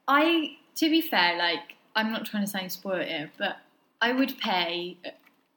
[0.08, 3.58] I, to be fair, like I'm not trying to sound spoiled here, but
[4.01, 4.97] I would pay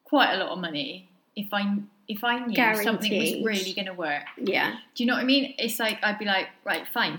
[0.04, 3.94] quite a lot of money if I if I knew something was really going to
[3.94, 4.24] work.
[4.38, 4.76] Yeah.
[4.94, 5.54] Do you know what I mean?
[5.58, 7.16] It's like I'd be like, right, fine,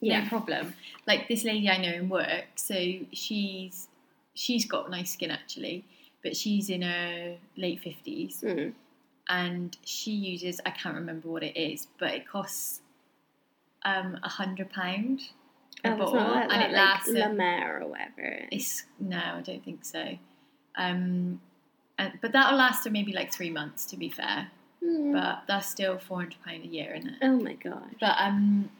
[0.00, 0.22] Yeah.
[0.22, 0.74] no problem.
[1.06, 2.74] Like this lady I know in work, so
[3.12, 3.88] she's
[4.34, 5.84] she's got nice skin actually,
[6.22, 8.72] but she's in her late fifties Mm.
[9.28, 12.80] and she uses I can't remember what it is, but it costs
[13.84, 15.20] um a hundred pound
[15.84, 17.08] a Oh, bottle, like and that, it lasts.
[17.08, 18.46] like La Mer or whatever.
[18.50, 20.18] it's no, I don't think so.
[20.76, 21.40] Um,
[21.98, 24.48] and, but that'll last her maybe like three months, to be fair.
[24.84, 25.12] Mm.
[25.12, 27.18] But that's still four hundred pound a year, isn't it?
[27.22, 27.96] oh my god.
[28.00, 28.70] But um,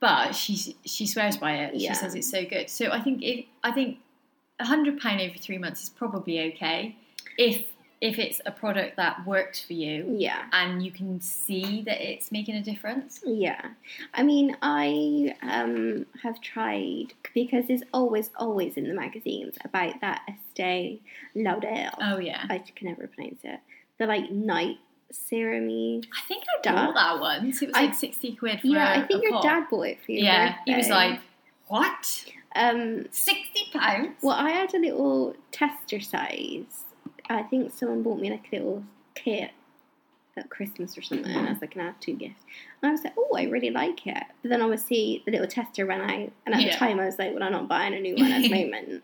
[0.00, 1.74] but she she swears by it.
[1.74, 1.90] Yeah.
[1.90, 2.70] She says it's so good.
[2.70, 3.98] So I think if I think
[4.58, 6.96] a hundred pound over three months is probably okay
[7.38, 7.66] if
[8.00, 10.44] if it's a product that works for you Yeah.
[10.52, 13.20] and you can see that it's making a difference.
[13.24, 13.60] Yeah,
[14.12, 20.22] I mean, I um, have tried because there's always, always in the magazines about that
[20.28, 21.00] Estee
[21.34, 21.90] Lauder.
[22.00, 23.60] Oh yeah, I can never pronounce it.
[23.98, 24.76] The like night
[25.12, 26.04] serumy.
[26.16, 27.62] I think I bought that once.
[27.62, 29.42] It was I- like sixty quid for Yeah, a- I think your pot.
[29.42, 30.22] dad bought it for you.
[30.24, 30.62] Yeah, birthday.
[30.72, 31.20] he was like,
[31.68, 32.24] "What?
[32.54, 36.84] um, Sixty pounds?" well, I had a little tester size.
[37.28, 38.84] I think someone bought me like a little
[39.14, 39.50] kit
[40.36, 42.40] at Christmas or something and as like an add to gift.
[42.82, 44.22] And I was like, oh, I really like it.
[44.42, 46.30] But then obviously the little tester ran out.
[46.44, 46.72] And at Yeah.
[46.72, 49.02] the time I was like, well, I'm not buying a new one at the moment.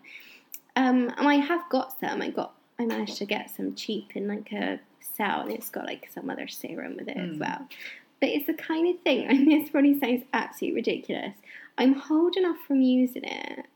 [0.76, 2.20] Um, and I have got some.
[2.20, 5.86] I got, I managed to get some cheap in like a sale and it's got
[5.86, 7.40] like some other serum with it as Mm.
[7.40, 7.66] well.
[8.20, 11.34] But it's the kind of thing, and this probably sounds absolutely ridiculous.
[11.78, 13.66] I'm holding off from using it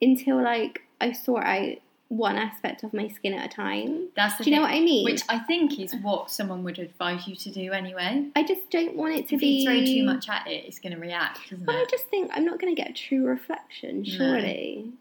[0.00, 1.76] until like I sort out
[2.12, 4.08] one aspect of my skin at a time.
[4.14, 5.04] That's the Do you know what I mean?
[5.04, 8.26] Which I think is what someone would advise you to do anyway.
[8.36, 10.78] I just don't want it to If be you throw too much at it, it's
[10.78, 13.24] going to react, isn't But I just think I'm not going to get a true
[13.26, 14.04] reflection, No.
[14.04, 14.92] surely.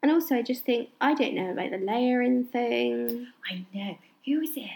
[0.00, 3.26] And also, I just think I don't know about the layering thing.
[3.50, 3.98] I know.
[4.26, 4.70] Who is it?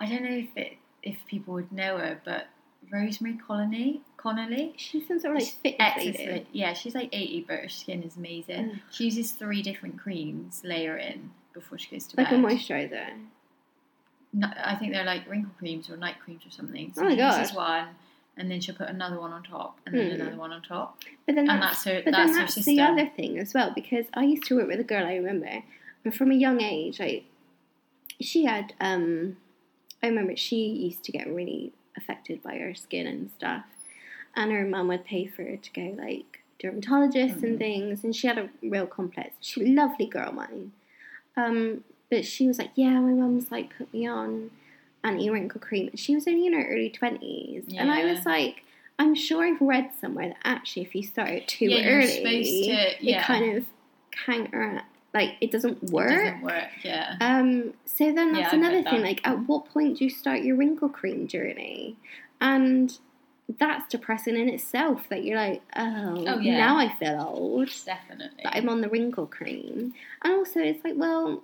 [0.00, 2.46] I don't know if it if people would know her, but
[2.92, 4.74] Rosemary Conley Connolly.
[4.78, 6.46] Sort of like She's fitness lady.
[6.52, 8.70] Yeah, she's like 80, but her skin is amazing.
[8.74, 8.78] Ugh.
[8.90, 12.24] She uses three different creams, layer in before she goes to bed.
[12.24, 13.06] Like a moisturizer.
[14.34, 16.92] No, I think they're like wrinkle creams or night creams or something.
[16.94, 17.88] So Oh my she uses one,
[18.36, 20.20] and then she'll put another one on top, and then Hmm.
[20.22, 22.02] another one on top, But then and that's, that's her.
[22.04, 24.80] but that's then that's the other thing as well because I used to work with
[24.80, 25.62] a girl I remember,
[26.04, 27.24] and from a young age, like
[28.20, 28.74] she had.
[28.80, 29.36] um
[30.04, 33.64] I remember she used to get really affected by her skin and stuff,
[34.34, 37.42] and her mum would pay for her to go like dermatologists Mhm.
[37.42, 39.30] and things, and she had a real complex.
[39.40, 40.72] She was a lovely girl, mine.
[41.36, 44.50] Um, but she was like, yeah, my mum's like put me on
[45.04, 45.90] an anti wrinkle cream.
[45.96, 48.62] She was only in her early twenties, and I was like,
[48.98, 52.94] I'm sure I've read somewhere that actually, if you start it too Yeah, early, to-
[53.00, 53.20] yeah.
[53.22, 53.66] it kind of
[54.12, 54.82] counter
[55.14, 56.10] like it doesn't work.
[56.10, 56.68] It doesn't work.
[56.82, 57.16] Yeah.
[57.20, 59.00] Um, so then that's I've another thing.
[59.00, 59.02] that.
[59.02, 61.96] Like, at what point do you start your wrinkle cream journey?
[62.40, 62.96] And
[63.58, 65.08] that's depressing in itself.
[65.10, 66.56] That you're like, oh, Oh, yeah.
[66.56, 68.42] now I feel old Definitely.
[68.44, 69.92] I'm on the wrinkle cream.
[70.22, 71.42] And also, it's like, well,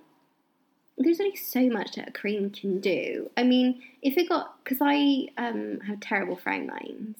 [0.97, 3.29] there's only so much that a cream can do.
[3.37, 7.17] I mean, if it got, because I um, have terrible frown lines,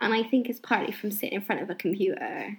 [0.00, 2.56] and I think it's partly from sitting in front of a computer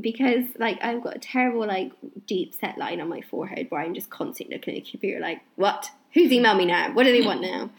[0.00, 1.92] because like I've got a terrible like
[2.26, 5.40] deep set line on my forehead where I'm just constantly looking at the computer like
[5.56, 5.90] what?
[6.12, 6.92] Who's emailed me now?
[6.92, 7.70] What do they want now?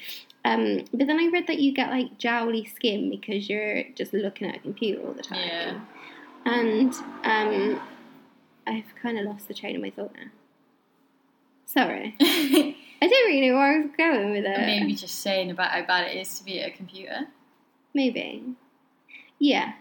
[0.45, 4.47] Um, but then I read that you get like jowly skin because you're just looking
[4.47, 5.39] at a computer all the time.
[5.47, 5.79] Yeah.
[6.45, 7.81] and um,
[8.65, 10.29] I've kind of lost the train of my thought now.
[11.65, 12.15] Sorry.
[12.21, 14.57] I don't really know where I was going with it.
[14.57, 17.27] Maybe just saying about how bad it is to be at a computer.
[17.93, 18.43] Maybe.
[19.39, 19.73] Yeah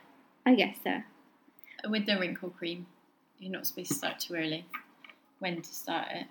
[0.47, 1.03] I guess so
[1.89, 2.87] with the wrinkle cream.
[3.39, 4.65] You're not supposed to start too early.
[5.39, 6.27] When to start it?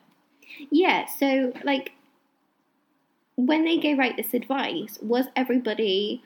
[0.71, 1.91] Yeah, so like
[3.35, 6.23] when they gave out this advice, was everybody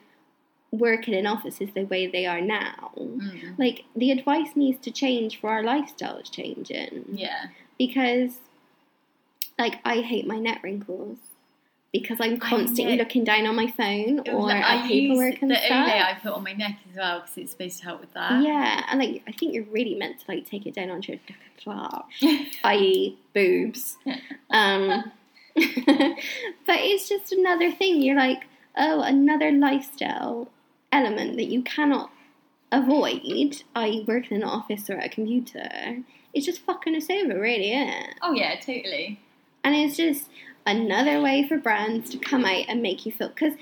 [0.71, 2.91] working in offices the way they are now?
[2.97, 3.57] Mm.
[3.57, 7.05] Like the advice needs to change for our lifestyles changing.
[7.11, 7.47] Yeah.
[7.77, 8.37] Because
[9.57, 11.17] like I hate my neck wrinkles
[11.91, 15.55] because I'm constantly looking down on my phone or like- at I paperwork and the
[15.55, 15.87] stuff.
[15.87, 18.43] Olay I put on my neck as well because it's supposed to help with that.
[18.43, 21.21] Yeah, and like I think you're really meant to like take it down onto your
[21.65, 22.05] décolletage,
[22.63, 23.97] i.e., boobs.
[24.51, 25.11] Um,
[25.55, 28.01] but it's just another thing.
[28.01, 30.47] You're like, oh, another lifestyle
[30.91, 32.11] element that you cannot
[32.71, 35.99] avoid, i.e., working in an office or at a computer.
[36.33, 38.15] It's just fucking us over, really, isn't it?
[38.21, 39.19] oh yeah, totally.
[39.63, 40.29] And it's just
[40.65, 43.29] another way for brands to come out and make you feel.
[43.29, 43.53] Because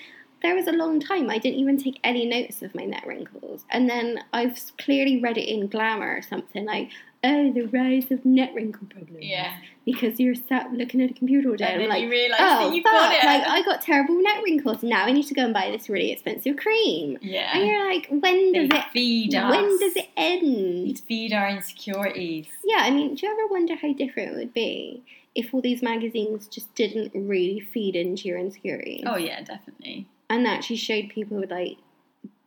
[0.44, 3.66] there was a long time I didn't even take any notice of my net wrinkles,
[3.72, 6.90] and then I've clearly read it in Glamour or something like,
[7.24, 9.58] "Oh, the rise of net wrinkle problems." Yeah.
[9.86, 11.64] because you're sat looking at a computer all day.
[11.64, 13.26] And I'm like, realise oh, that you've fuck, got it.
[13.26, 14.84] like I got terrible net wrinkles.
[14.84, 17.18] Now I need to go and buy this really expensive cream.
[17.22, 17.58] yeah.
[17.58, 18.86] And you're like, when They does it?
[18.92, 19.50] feed us.
[19.50, 21.02] When does it They end?
[21.08, 22.48] feed our insecurities.
[22.66, 25.04] Yeah, I mean, do you ever wonder how different it would be
[25.38, 30.08] if all these magazines just didn't really feed into your insecurities Oh yeah, definitely.
[30.30, 31.78] and that actually showed people with like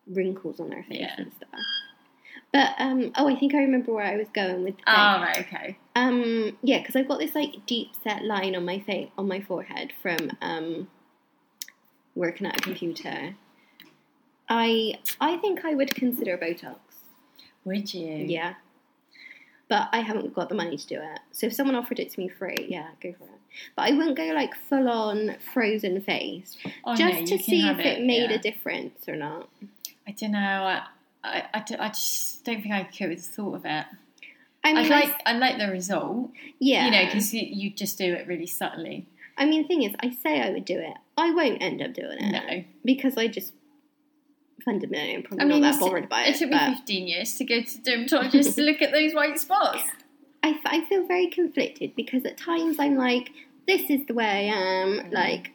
[0.06, 1.14] wrinkles on their face Yeah.
[1.16, 1.50] and stuff?
[2.52, 4.76] But um, oh, I think I remember where I was going with.
[4.76, 4.82] the.
[4.88, 5.78] Oh right, okay.
[5.94, 9.40] Um, yeah, because I've got this like deep set line on my face on my
[9.40, 10.88] forehead from um,
[12.16, 13.36] working at a computer.
[14.48, 16.78] I I think I would consider Botox.
[17.64, 18.08] Would you?
[18.26, 18.54] Yeah,
[19.70, 21.20] but I haven't got the money to do it.
[21.30, 23.30] So if someone offered it to me free, yeah, go for it.
[23.76, 27.78] But I wouldn't go like full on frozen face Oh, just no, to see if
[27.78, 28.36] it, made yeah.
[28.36, 29.48] a difference or not.
[30.06, 30.38] I don't know.
[30.38, 30.82] I
[31.24, 31.44] I
[31.78, 33.86] I just don't think I could with the thought of it.
[34.64, 37.70] I I mean, I- like I like the result, yeah, you know, because you, you
[37.70, 39.06] just do it really subtly.
[39.38, 40.96] I mean, the thing is, I say I would do it.
[41.16, 42.32] I won't end up doing it.
[42.32, 43.52] No, because I just
[44.60, 46.38] fundamentally am probably I mean, not that bothered by it it.
[46.38, 49.38] took me but 15 years to go to the dermatologist to look at those white
[49.38, 49.82] spots.
[50.42, 53.30] I, f- I feel very conflicted because at times I'm like,
[53.66, 54.88] this is the way I am.
[55.00, 55.12] Mhm.
[55.12, 55.50] Like,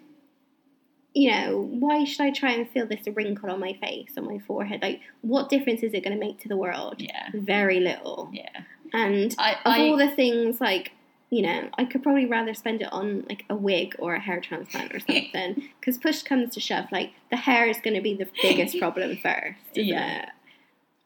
[1.13, 4.37] you know, why should I try and feel this wrinkle on my face, on my
[4.39, 4.81] forehead?
[4.81, 6.95] Like, what difference is it going to make to the world?
[7.01, 8.29] Yeah, Very little.
[8.33, 8.49] yeah.
[8.93, 10.91] And I, of I all the things, like,
[11.29, 14.39] you know, I could probably rather spend it on like a wig or a hair
[14.39, 15.69] transplant or something.
[15.79, 19.17] Because push comes to shove, like the hair is going to be the biggest problem
[19.17, 20.23] first, Yeah.
[20.23, 20.29] it?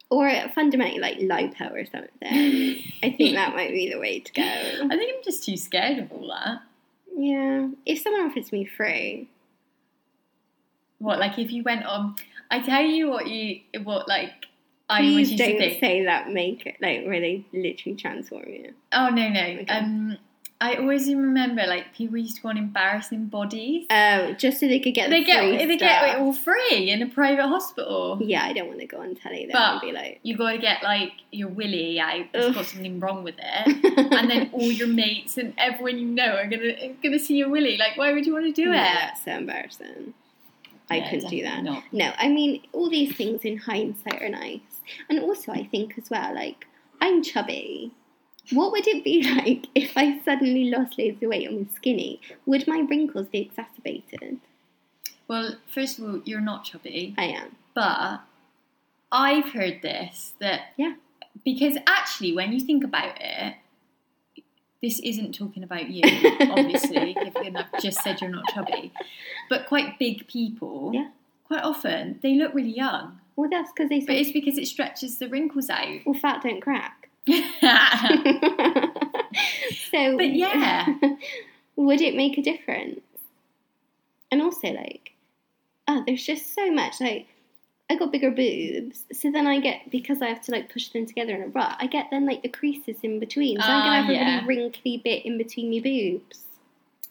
[0.10, 2.10] Or fundamentally like lipo or something.
[3.04, 4.42] I think that might be the way to go.
[4.42, 6.62] I think I'm just too scared of all that.
[7.16, 9.30] Yeah, if someone offers me free,
[11.00, 12.16] What, like if you went on?
[12.52, 14.46] I tell you what you what like
[14.90, 15.80] I always please used to don't think.
[15.80, 18.74] say that make it like where they literally transform you.
[18.92, 19.42] Oh no no.
[19.42, 19.66] Okay.
[19.68, 20.18] Um,
[20.62, 23.86] I always remember like people used to go on embarrassing bodies.
[23.90, 27.02] Oh, just so they could get they the get they get it all free in
[27.02, 28.18] a private hospital.
[28.22, 30.58] Yeah, I don't want to go on telly then But- be like, You got to
[30.58, 32.26] get like your willy out.
[32.34, 34.12] It's got something wrong with it.
[34.12, 37.78] and then all your mates and everyone you know are gonna gonna see your willy.
[37.78, 38.76] Like, why would you want to do No, it?
[38.76, 40.14] that's so embarrassing.
[40.92, 41.64] I Yeah, couldn't do that.
[41.64, 41.84] not.
[41.92, 44.60] No, I mean, all these things in hindsight are nice.
[45.10, 46.66] And also, I think as well, like,
[47.02, 47.92] I'm chubby.
[48.52, 52.20] What would it be like if I suddenly lost loads of weight and was skinny?
[52.46, 54.40] Would my wrinkles be exacerbated?
[55.28, 57.56] Well, first of all, you're not chubby, I am.
[57.76, 58.22] but
[59.12, 60.96] I've heard this that Yeah.
[61.46, 63.56] because actually, when you think about it,
[64.82, 66.02] this isn't talking about you,
[66.42, 67.14] obviously.
[67.14, 68.94] given I've just said you're not chubby,
[69.50, 70.92] but quite big people.
[70.94, 71.10] Yeah.
[71.46, 75.18] Quite often, they look really young, Well, that's because they but it's because it stretches
[75.18, 76.00] the wrinkles out.
[76.06, 77.10] well, fat don't crack.
[77.28, 77.36] so,
[80.16, 80.86] but yeah.
[81.76, 83.02] would it make a difference?
[84.32, 85.14] And also, like,
[85.88, 87.02] oh, there's just so much.
[87.02, 87.26] Like,
[87.92, 91.06] I got bigger boobs, so then I get because I have to like push them
[91.08, 91.76] together in a rut.
[91.80, 94.58] I get then like the creases in between, so I'm Ah, gonna have a really
[94.62, 96.42] wrinkly bit in between my boobs.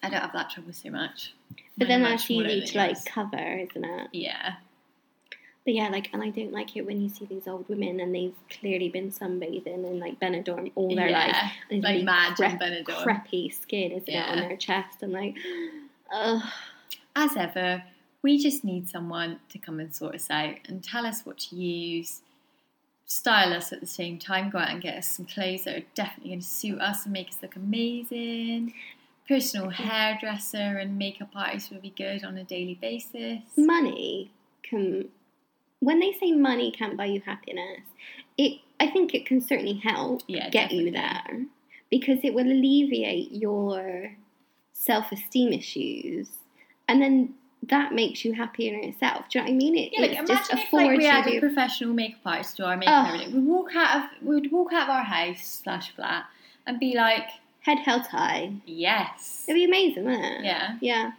[0.02, 1.34] I don't have that trouble so much.
[1.76, 4.08] But then that's easy smaller to like cover, isn't it?
[4.12, 4.54] Yeah.
[5.64, 8.14] But yeah, like, and I don't like it when you see these old women and
[8.14, 11.28] they've clearly been sunbathing in like Benidorm all their life.
[11.34, 11.50] yeah.
[11.70, 13.02] And it's Like Madge crep- and Benidorm.
[13.02, 15.02] Crappy skin, isn't it, on their chest?
[15.02, 15.36] I'm like,
[16.12, 16.42] ugh.
[17.16, 17.82] As ever,
[18.22, 21.57] we just need someone to come and sort us out and tell us what to
[21.57, 22.22] use,
[23.07, 25.87] style us at the same time, go out and get us some clothes that are
[25.94, 28.74] definitely going to suit us and make us look amazing.
[29.26, 29.83] Personal mm-hmm.
[29.83, 33.40] hairdresser and makeup artist would be good on a daily basis.
[33.57, 34.31] money
[34.62, 35.09] can
[35.81, 37.81] when they say money can't buy you happiness
[38.37, 41.46] it i think it can certainly help Yeah, get you there
[41.90, 44.12] because it will alleviate your
[44.72, 46.28] self-esteem issues
[46.88, 49.27] and then that makes you happier in itself.
[49.29, 49.77] Do you know what i mean?
[49.77, 52.64] It, Yeah, like it imagine just if like, we had a professional makeup artist do
[52.64, 53.27] our makeup day.
[53.29, 56.27] We'd walk out of we'd walk out of our house slash flat
[56.67, 57.29] and be like,
[57.61, 58.52] head held high.
[58.65, 60.44] Yes, it'd be amazing wouldn't it?
[60.44, 61.13] Yeah, yeah.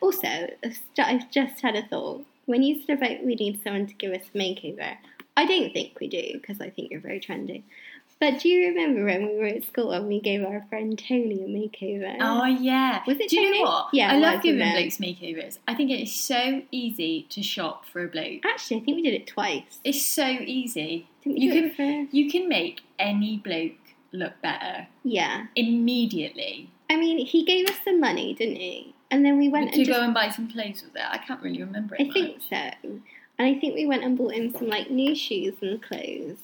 [0.00, 0.26] Also
[0.64, 2.24] I've i've just had a thought.
[2.46, 4.96] When you said about we need someone to give us a makeover
[5.36, 7.62] i don't think we do because i think you're very trendy
[8.22, 11.42] but do you remember when we were at school and we gave our friend tony
[11.42, 13.02] a makeover Oh yeah.
[13.06, 13.58] Was it Do you Tony?
[13.58, 13.88] know what?
[13.92, 14.74] Yeah, I love giving it?
[14.76, 15.58] blokes makeovers.
[15.66, 18.44] I think it is so easy to shop for a bloke.
[18.46, 20.26] actually i think we did it twice It's so
[20.58, 21.08] easy.
[21.22, 23.72] Didn't we You do it for You can make any bloke
[24.12, 26.70] look better yeah immediately.
[26.90, 28.94] I mean, he gave us some money, didn't he?
[29.10, 31.02] And then we went to go and buy some clothes with it.
[31.10, 32.08] I can't really remember it.
[32.08, 32.56] I think so.
[33.38, 36.36] And I think we went and bought him some like new shoes and clothes.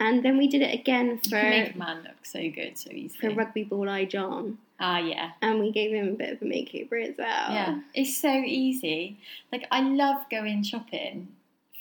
[0.00, 2.78] And then we did it again You can make for a man look so good
[2.78, 3.16] so easy.
[3.18, 3.30] for.
[3.30, 4.58] Rugby Ball Eye John.
[4.80, 5.30] Ah, yeah.
[5.42, 7.52] And we gave him a bit of a makeover as well.
[7.52, 9.18] Yeah, it's so easy.
[9.52, 11.28] Like I love going shopping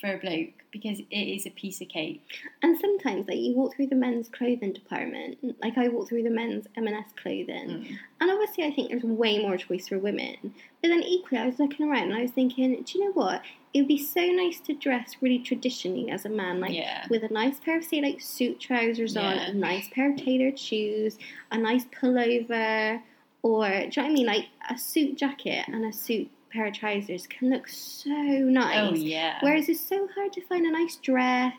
[0.01, 2.21] for a bloke because it is a piece of cake.
[2.61, 6.29] And sometimes, like you walk through the men's clothing department, like I walk through the
[6.29, 7.97] men's M&S clothing, Mm.
[8.21, 10.35] and obviously I think there's way more choice for women.
[10.81, 13.41] But then equally, I was looking around and I was thinking, do you know what?
[13.77, 17.21] It would be so nice to dress really traditionally as a man, like yeah, with
[17.21, 21.19] a nice pair of say like suit trousers on, a nice pair of tailored shoes,
[21.51, 22.99] a nice pullover,
[23.43, 24.25] or do you know what I mean?
[24.25, 28.89] Like a suit jacket and a suit pair of trousers can look so nice.
[28.89, 29.37] oh yeah.
[29.41, 31.53] Whereas it's so hard to find a nice dress.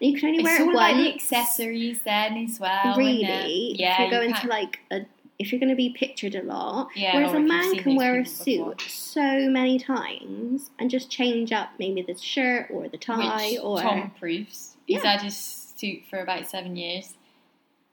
[0.00, 0.98] And you can only it's wear it about once.
[0.98, 2.98] the accessories then as well.
[2.98, 3.94] really, yeah.
[3.94, 5.06] if you're going to like a,
[5.38, 6.88] if you're going to be pictured a lot.
[6.94, 8.88] Yeah, Whereas a man can wear a suit before.
[8.88, 13.80] so many times and just change up maybe the shirt or the tie which or
[13.80, 14.76] Tom proofs.
[14.86, 15.12] He's Yeah.
[15.12, 17.14] had his suit for about seven years.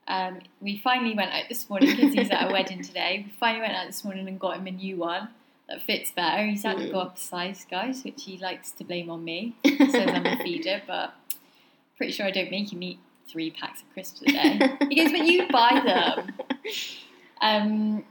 [0.08, 3.24] Um, we finally went out this morning because he's at a wedding today.
[3.26, 5.30] We finally went out this morning and got him a new one
[5.70, 6.46] that fits better.
[6.46, 6.92] He's had to Mm.
[6.92, 9.56] go up a size, guys, which he likes to blame on me.
[9.66, 11.14] Says I'm a feeder, but
[11.98, 14.60] pretty sure I don't make him eat three packs of crisps a day.
[14.89, 16.34] He goes, but you buy them.
[17.42, 18.06] Um,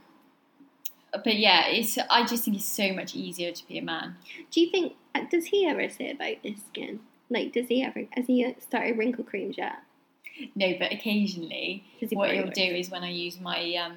[1.13, 1.97] but yeah, it's.
[2.09, 4.15] I just think it's so much easier to be a man.
[4.51, 6.99] Do you think uh, does he ever say about his skin?
[7.29, 8.03] Like, does he ever?
[8.11, 9.79] Has he started wrinkle creams yet?
[10.55, 13.95] No, but occasionally he what he'll do is when I use my um,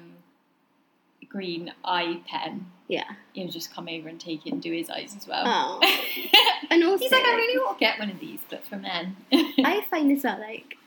[1.27, 3.03] green eye pen, Yeah.
[3.33, 5.43] he'll just come over and take it and do his eyes as well.
[5.45, 5.81] Oh.
[6.69, 9.15] And also, He's like, I really want to get one of these, but for men.
[9.31, 10.77] I find this well, like,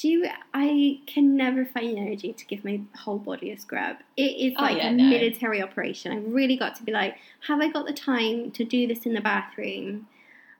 [0.00, 3.98] do you, I can never find the energy to give my whole body a scrub.
[4.16, 5.04] It is Oh, like yeah, a no.
[5.04, 6.10] military operation.
[6.12, 9.12] I've really got to be like, have I got the time to do this in
[9.12, 10.08] the bathroom?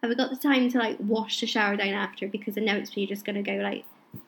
[0.02, 2.28] Have I got the time to like wash the shower down after?
[2.28, 3.84] Because inevitably you're just going to go like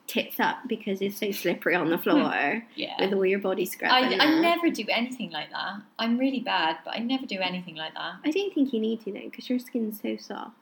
[0.07, 2.03] tits up because it's so slippery on the hmm.
[2.03, 2.95] floor yeah.
[2.99, 3.93] with all your body scrub.
[3.93, 5.83] I, I never do anything like that.
[5.99, 8.15] I'm really bad, but I never do anything like that.
[8.25, 10.57] I don't think you need to though, because your skin's so soft.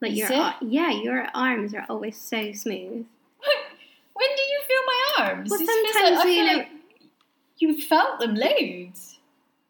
[0.00, 0.54] Like Is your it?
[0.62, 3.06] yeah, your arms are always so smooth.
[4.20, 5.50] When do you feel my arms?
[5.50, 6.68] Well, It's sometimes like, I you know- like
[7.58, 9.18] you felt them loads.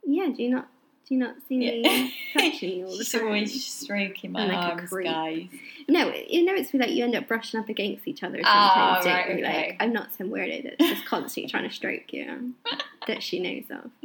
[0.04, 0.68] Yeah, do you not
[1.08, 2.08] do you not see me Yeah.
[2.40, 3.24] touching you all the time?
[3.26, 5.48] always stroking my like arms, guys.
[5.88, 9.04] No, you know it's like you end up brushing up against each other Ah, sometimes.
[9.04, 9.66] don't right, okay.
[9.68, 12.54] Like I'm not some weirdo that's just constantly trying to stroke you
[13.08, 13.90] that she knows of.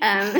[0.00, 0.32] Um,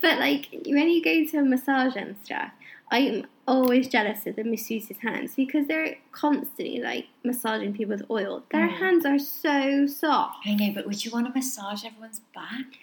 [0.00, 2.50] but like when you go to a massage and stuff,
[2.90, 8.44] I'm always jealous of the masseuse's hands because they're constantly like massaging people with oil.
[8.50, 8.78] Their Mm.
[8.78, 10.46] hands are so soft.
[10.46, 12.78] I know, but would you want to massage everyone's backs?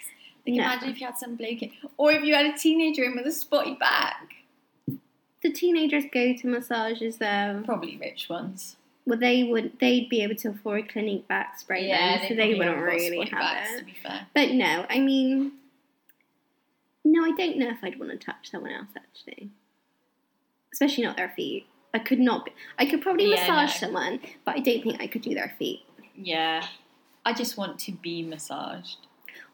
[0.46, 0.64] Like, No.
[0.64, 3.26] imagine if you had some bloke in, or if you had a teenager in with
[3.26, 4.34] a spotty back.
[5.42, 7.62] The teenagers go to massages though.
[7.66, 8.78] Probably rich ones.
[9.06, 12.56] Well, they would they'd be able to afford a Clinique back spray then, so they
[12.56, 13.80] wouldn't really have backs, it.
[13.80, 15.54] To be fair, But no, I mean,
[17.04, 19.50] no, I don't know if I'd want to touch someone else actually,
[20.84, 21.66] especially not their feet.
[21.94, 22.46] I could not.
[22.46, 23.88] Be, I could probably Yeah, massage no.
[23.88, 25.82] someone, but I don't think I could do their feet.
[26.16, 26.66] yeah.
[27.26, 28.98] I just want to be massaged.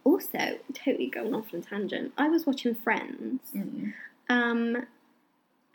[0.03, 2.13] Also, totally going off on a tangent.
[2.17, 3.93] I was watching Friends, Mm.
[4.27, 4.87] um,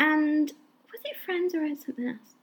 [0.01, 0.51] and
[0.91, 2.35] was it Friends or something else?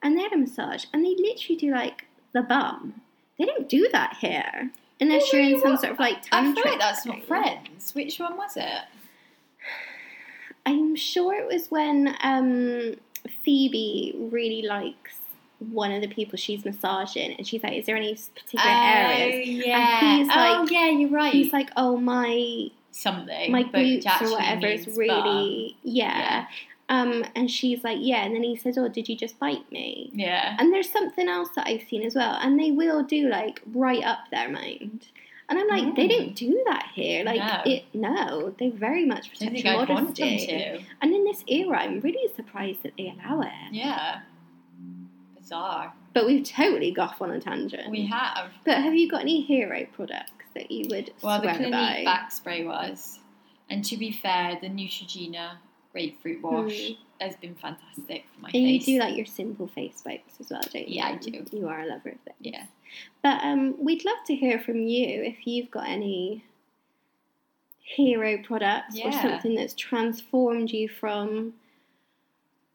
[0.00, 3.00] And they had a massage, and they literally do like the bum.
[3.36, 4.70] They don't do that here.
[5.00, 5.80] Unless Oh, you're in some What?
[5.80, 7.92] sort of like I feel like that's not friends.
[7.96, 8.82] Which one was it?
[10.70, 12.94] I'm sure it was when um,
[13.44, 15.16] Phoebe really likes
[15.58, 20.16] one of the people she's massaging, and she's like, "Is there any particular areas?" yeah.
[20.16, 21.32] he's oh, like- yeah, you're right.
[21.32, 23.50] He's like, "Oh, my something.
[23.50, 26.46] my glutes or whatever is really yeah." Yeah.
[26.88, 30.10] Um, and she's like, "Yeah," and then he says, "Oh, did you just bite me?"
[30.14, 30.56] Yeah.
[30.58, 34.04] And there's something else that I've seen as well, and they will do like right
[34.04, 35.08] up their mind.
[35.50, 36.10] And I'm like, they Mm.
[36.16, 37.24] don't do that here.
[37.24, 37.62] Like, No.
[37.72, 40.86] it no, they very much protect your I'd want them modesty.
[41.02, 43.72] And in this era, I'm really surprised that they allow it.
[43.72, 44.20] Yeah.
[45.36, 45.92] Bizarre.
[46.12, 47.90] But we've totally got off on a tangent.
[47.90, 48.52] We have.
[48.64, 52.02] But have you got any hero products that you would Well, the swear Clinique by?
[52.04, 53.18] back spray was.
[53.68, 55.56] And to be fair, the Neutrogena
[55.92, 60.34] grapefruit wash has been fantastic for my and you do like your simple face wipes
[60.40, 60.96] as well, don't you?
[60.96, 61.44] Yeah, I do.
[61.52, 62.34] You are a lover of it.
[62.40, 62.64] Yeah.
[63.22, 66.44] But um, we'd love to hear from you if you've got any
[67.82, 71.54] hero products or something that's transformed you from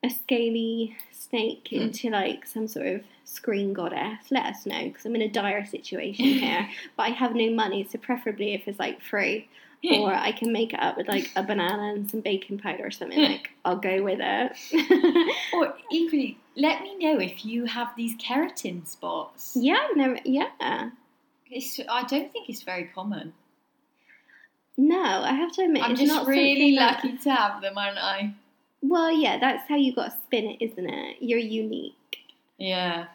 [0.03, 1.75] a scaly snake Hmm.
[1.77, 5.65] into like some sort of screen goddess, let us know because I'm in a dire
[5.65, 6.69] situation here.
[6.95, 9.47] but I have no money, so preferably if it's like free.
[9.91, 12.91] Or I can make it up with like a banana and some baking powder or
[12.91, 13.19] something.
[13.31, 15.31] Like I'll go with it.
[15.53, 19.53] Or equally, let me know if you have these keratin spots.
[19.55, 20.17] yeah, I've never.
[20.25, 20.89] Yeah,
[21.49, 23.33] It's, I don't think it's very common.
[24.77, 27.97] no, I have to admit, I'm it's just not really lucky to have them, aren't
[27.97, 28.33] I?
[28.81, 31.17] Well, yeah, that's how you got to spin it, isn't it?
[31.19, 31.93] You're unique.
[32.57, 33.07] Yeah.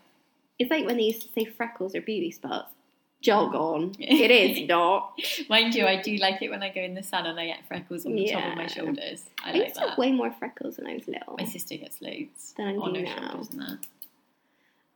[0.58, 2.72] It's like when they used to say freckles are beauty spots.
[3.20, 3.94] Jog on.
[3.98, 5.18] It is not.
[5.48, 7.66] Mind you, I do like it when I go in the sun and I get
[7.68, 9.24] freckles on the top of my shoulders.
[9.44, 11.36] I, I, like used to have way more freckles when I was little.
[11.38, 13.28] My sister gets loads Than I on do her now.
[13.30, 13.78] shoulders and that.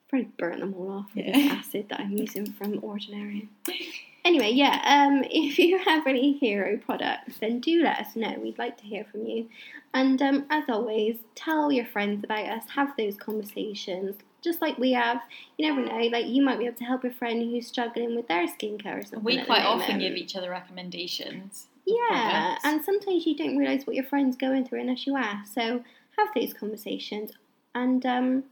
[0.08, 1.32] Probably burn them all off with Yeah.
[1.32, 3.48] this acid that I'm using from Ordinary.
[4.26, 8.34] Anyway, yeah, um, if you have any hero products, then do let us know.
[8.42, 9.50] We'd like to hear from you.
[9.92, 14.16] And um, as always, tell your friends about us, have those conversations.
[14.44, 15.22] Just like we have,
[15.56, 18.28] you never know, like you might be able to help a friend who's struggling with
[18.28, 19.24] their skincare or something.
[19.24, 21.66] We quite often give each other recommendations.
[21.86, 25.52] Yeah, and sometimes you don't realise what your friend's going through unless you ask.
[25.52, 25.82] So
[26.16, 27.32] have those conversations,
[27.74, 28.44] and um,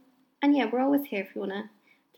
[0.43, 1.69] and yeah, we're always here if you want to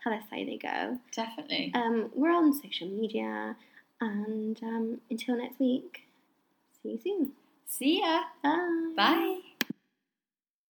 [0.02, 0.98] tell us how they go.
[1.12, 1.72] Definitely.
[1.74, 3.56] Um, we're on social media,
[4.00, 6.02] and um, until next week,
[6.82, 7.32] see you soon.
[7.66, 8.22] See ya.
[8.42, 8.92] Bye.
[8.96, 9.38] Bye.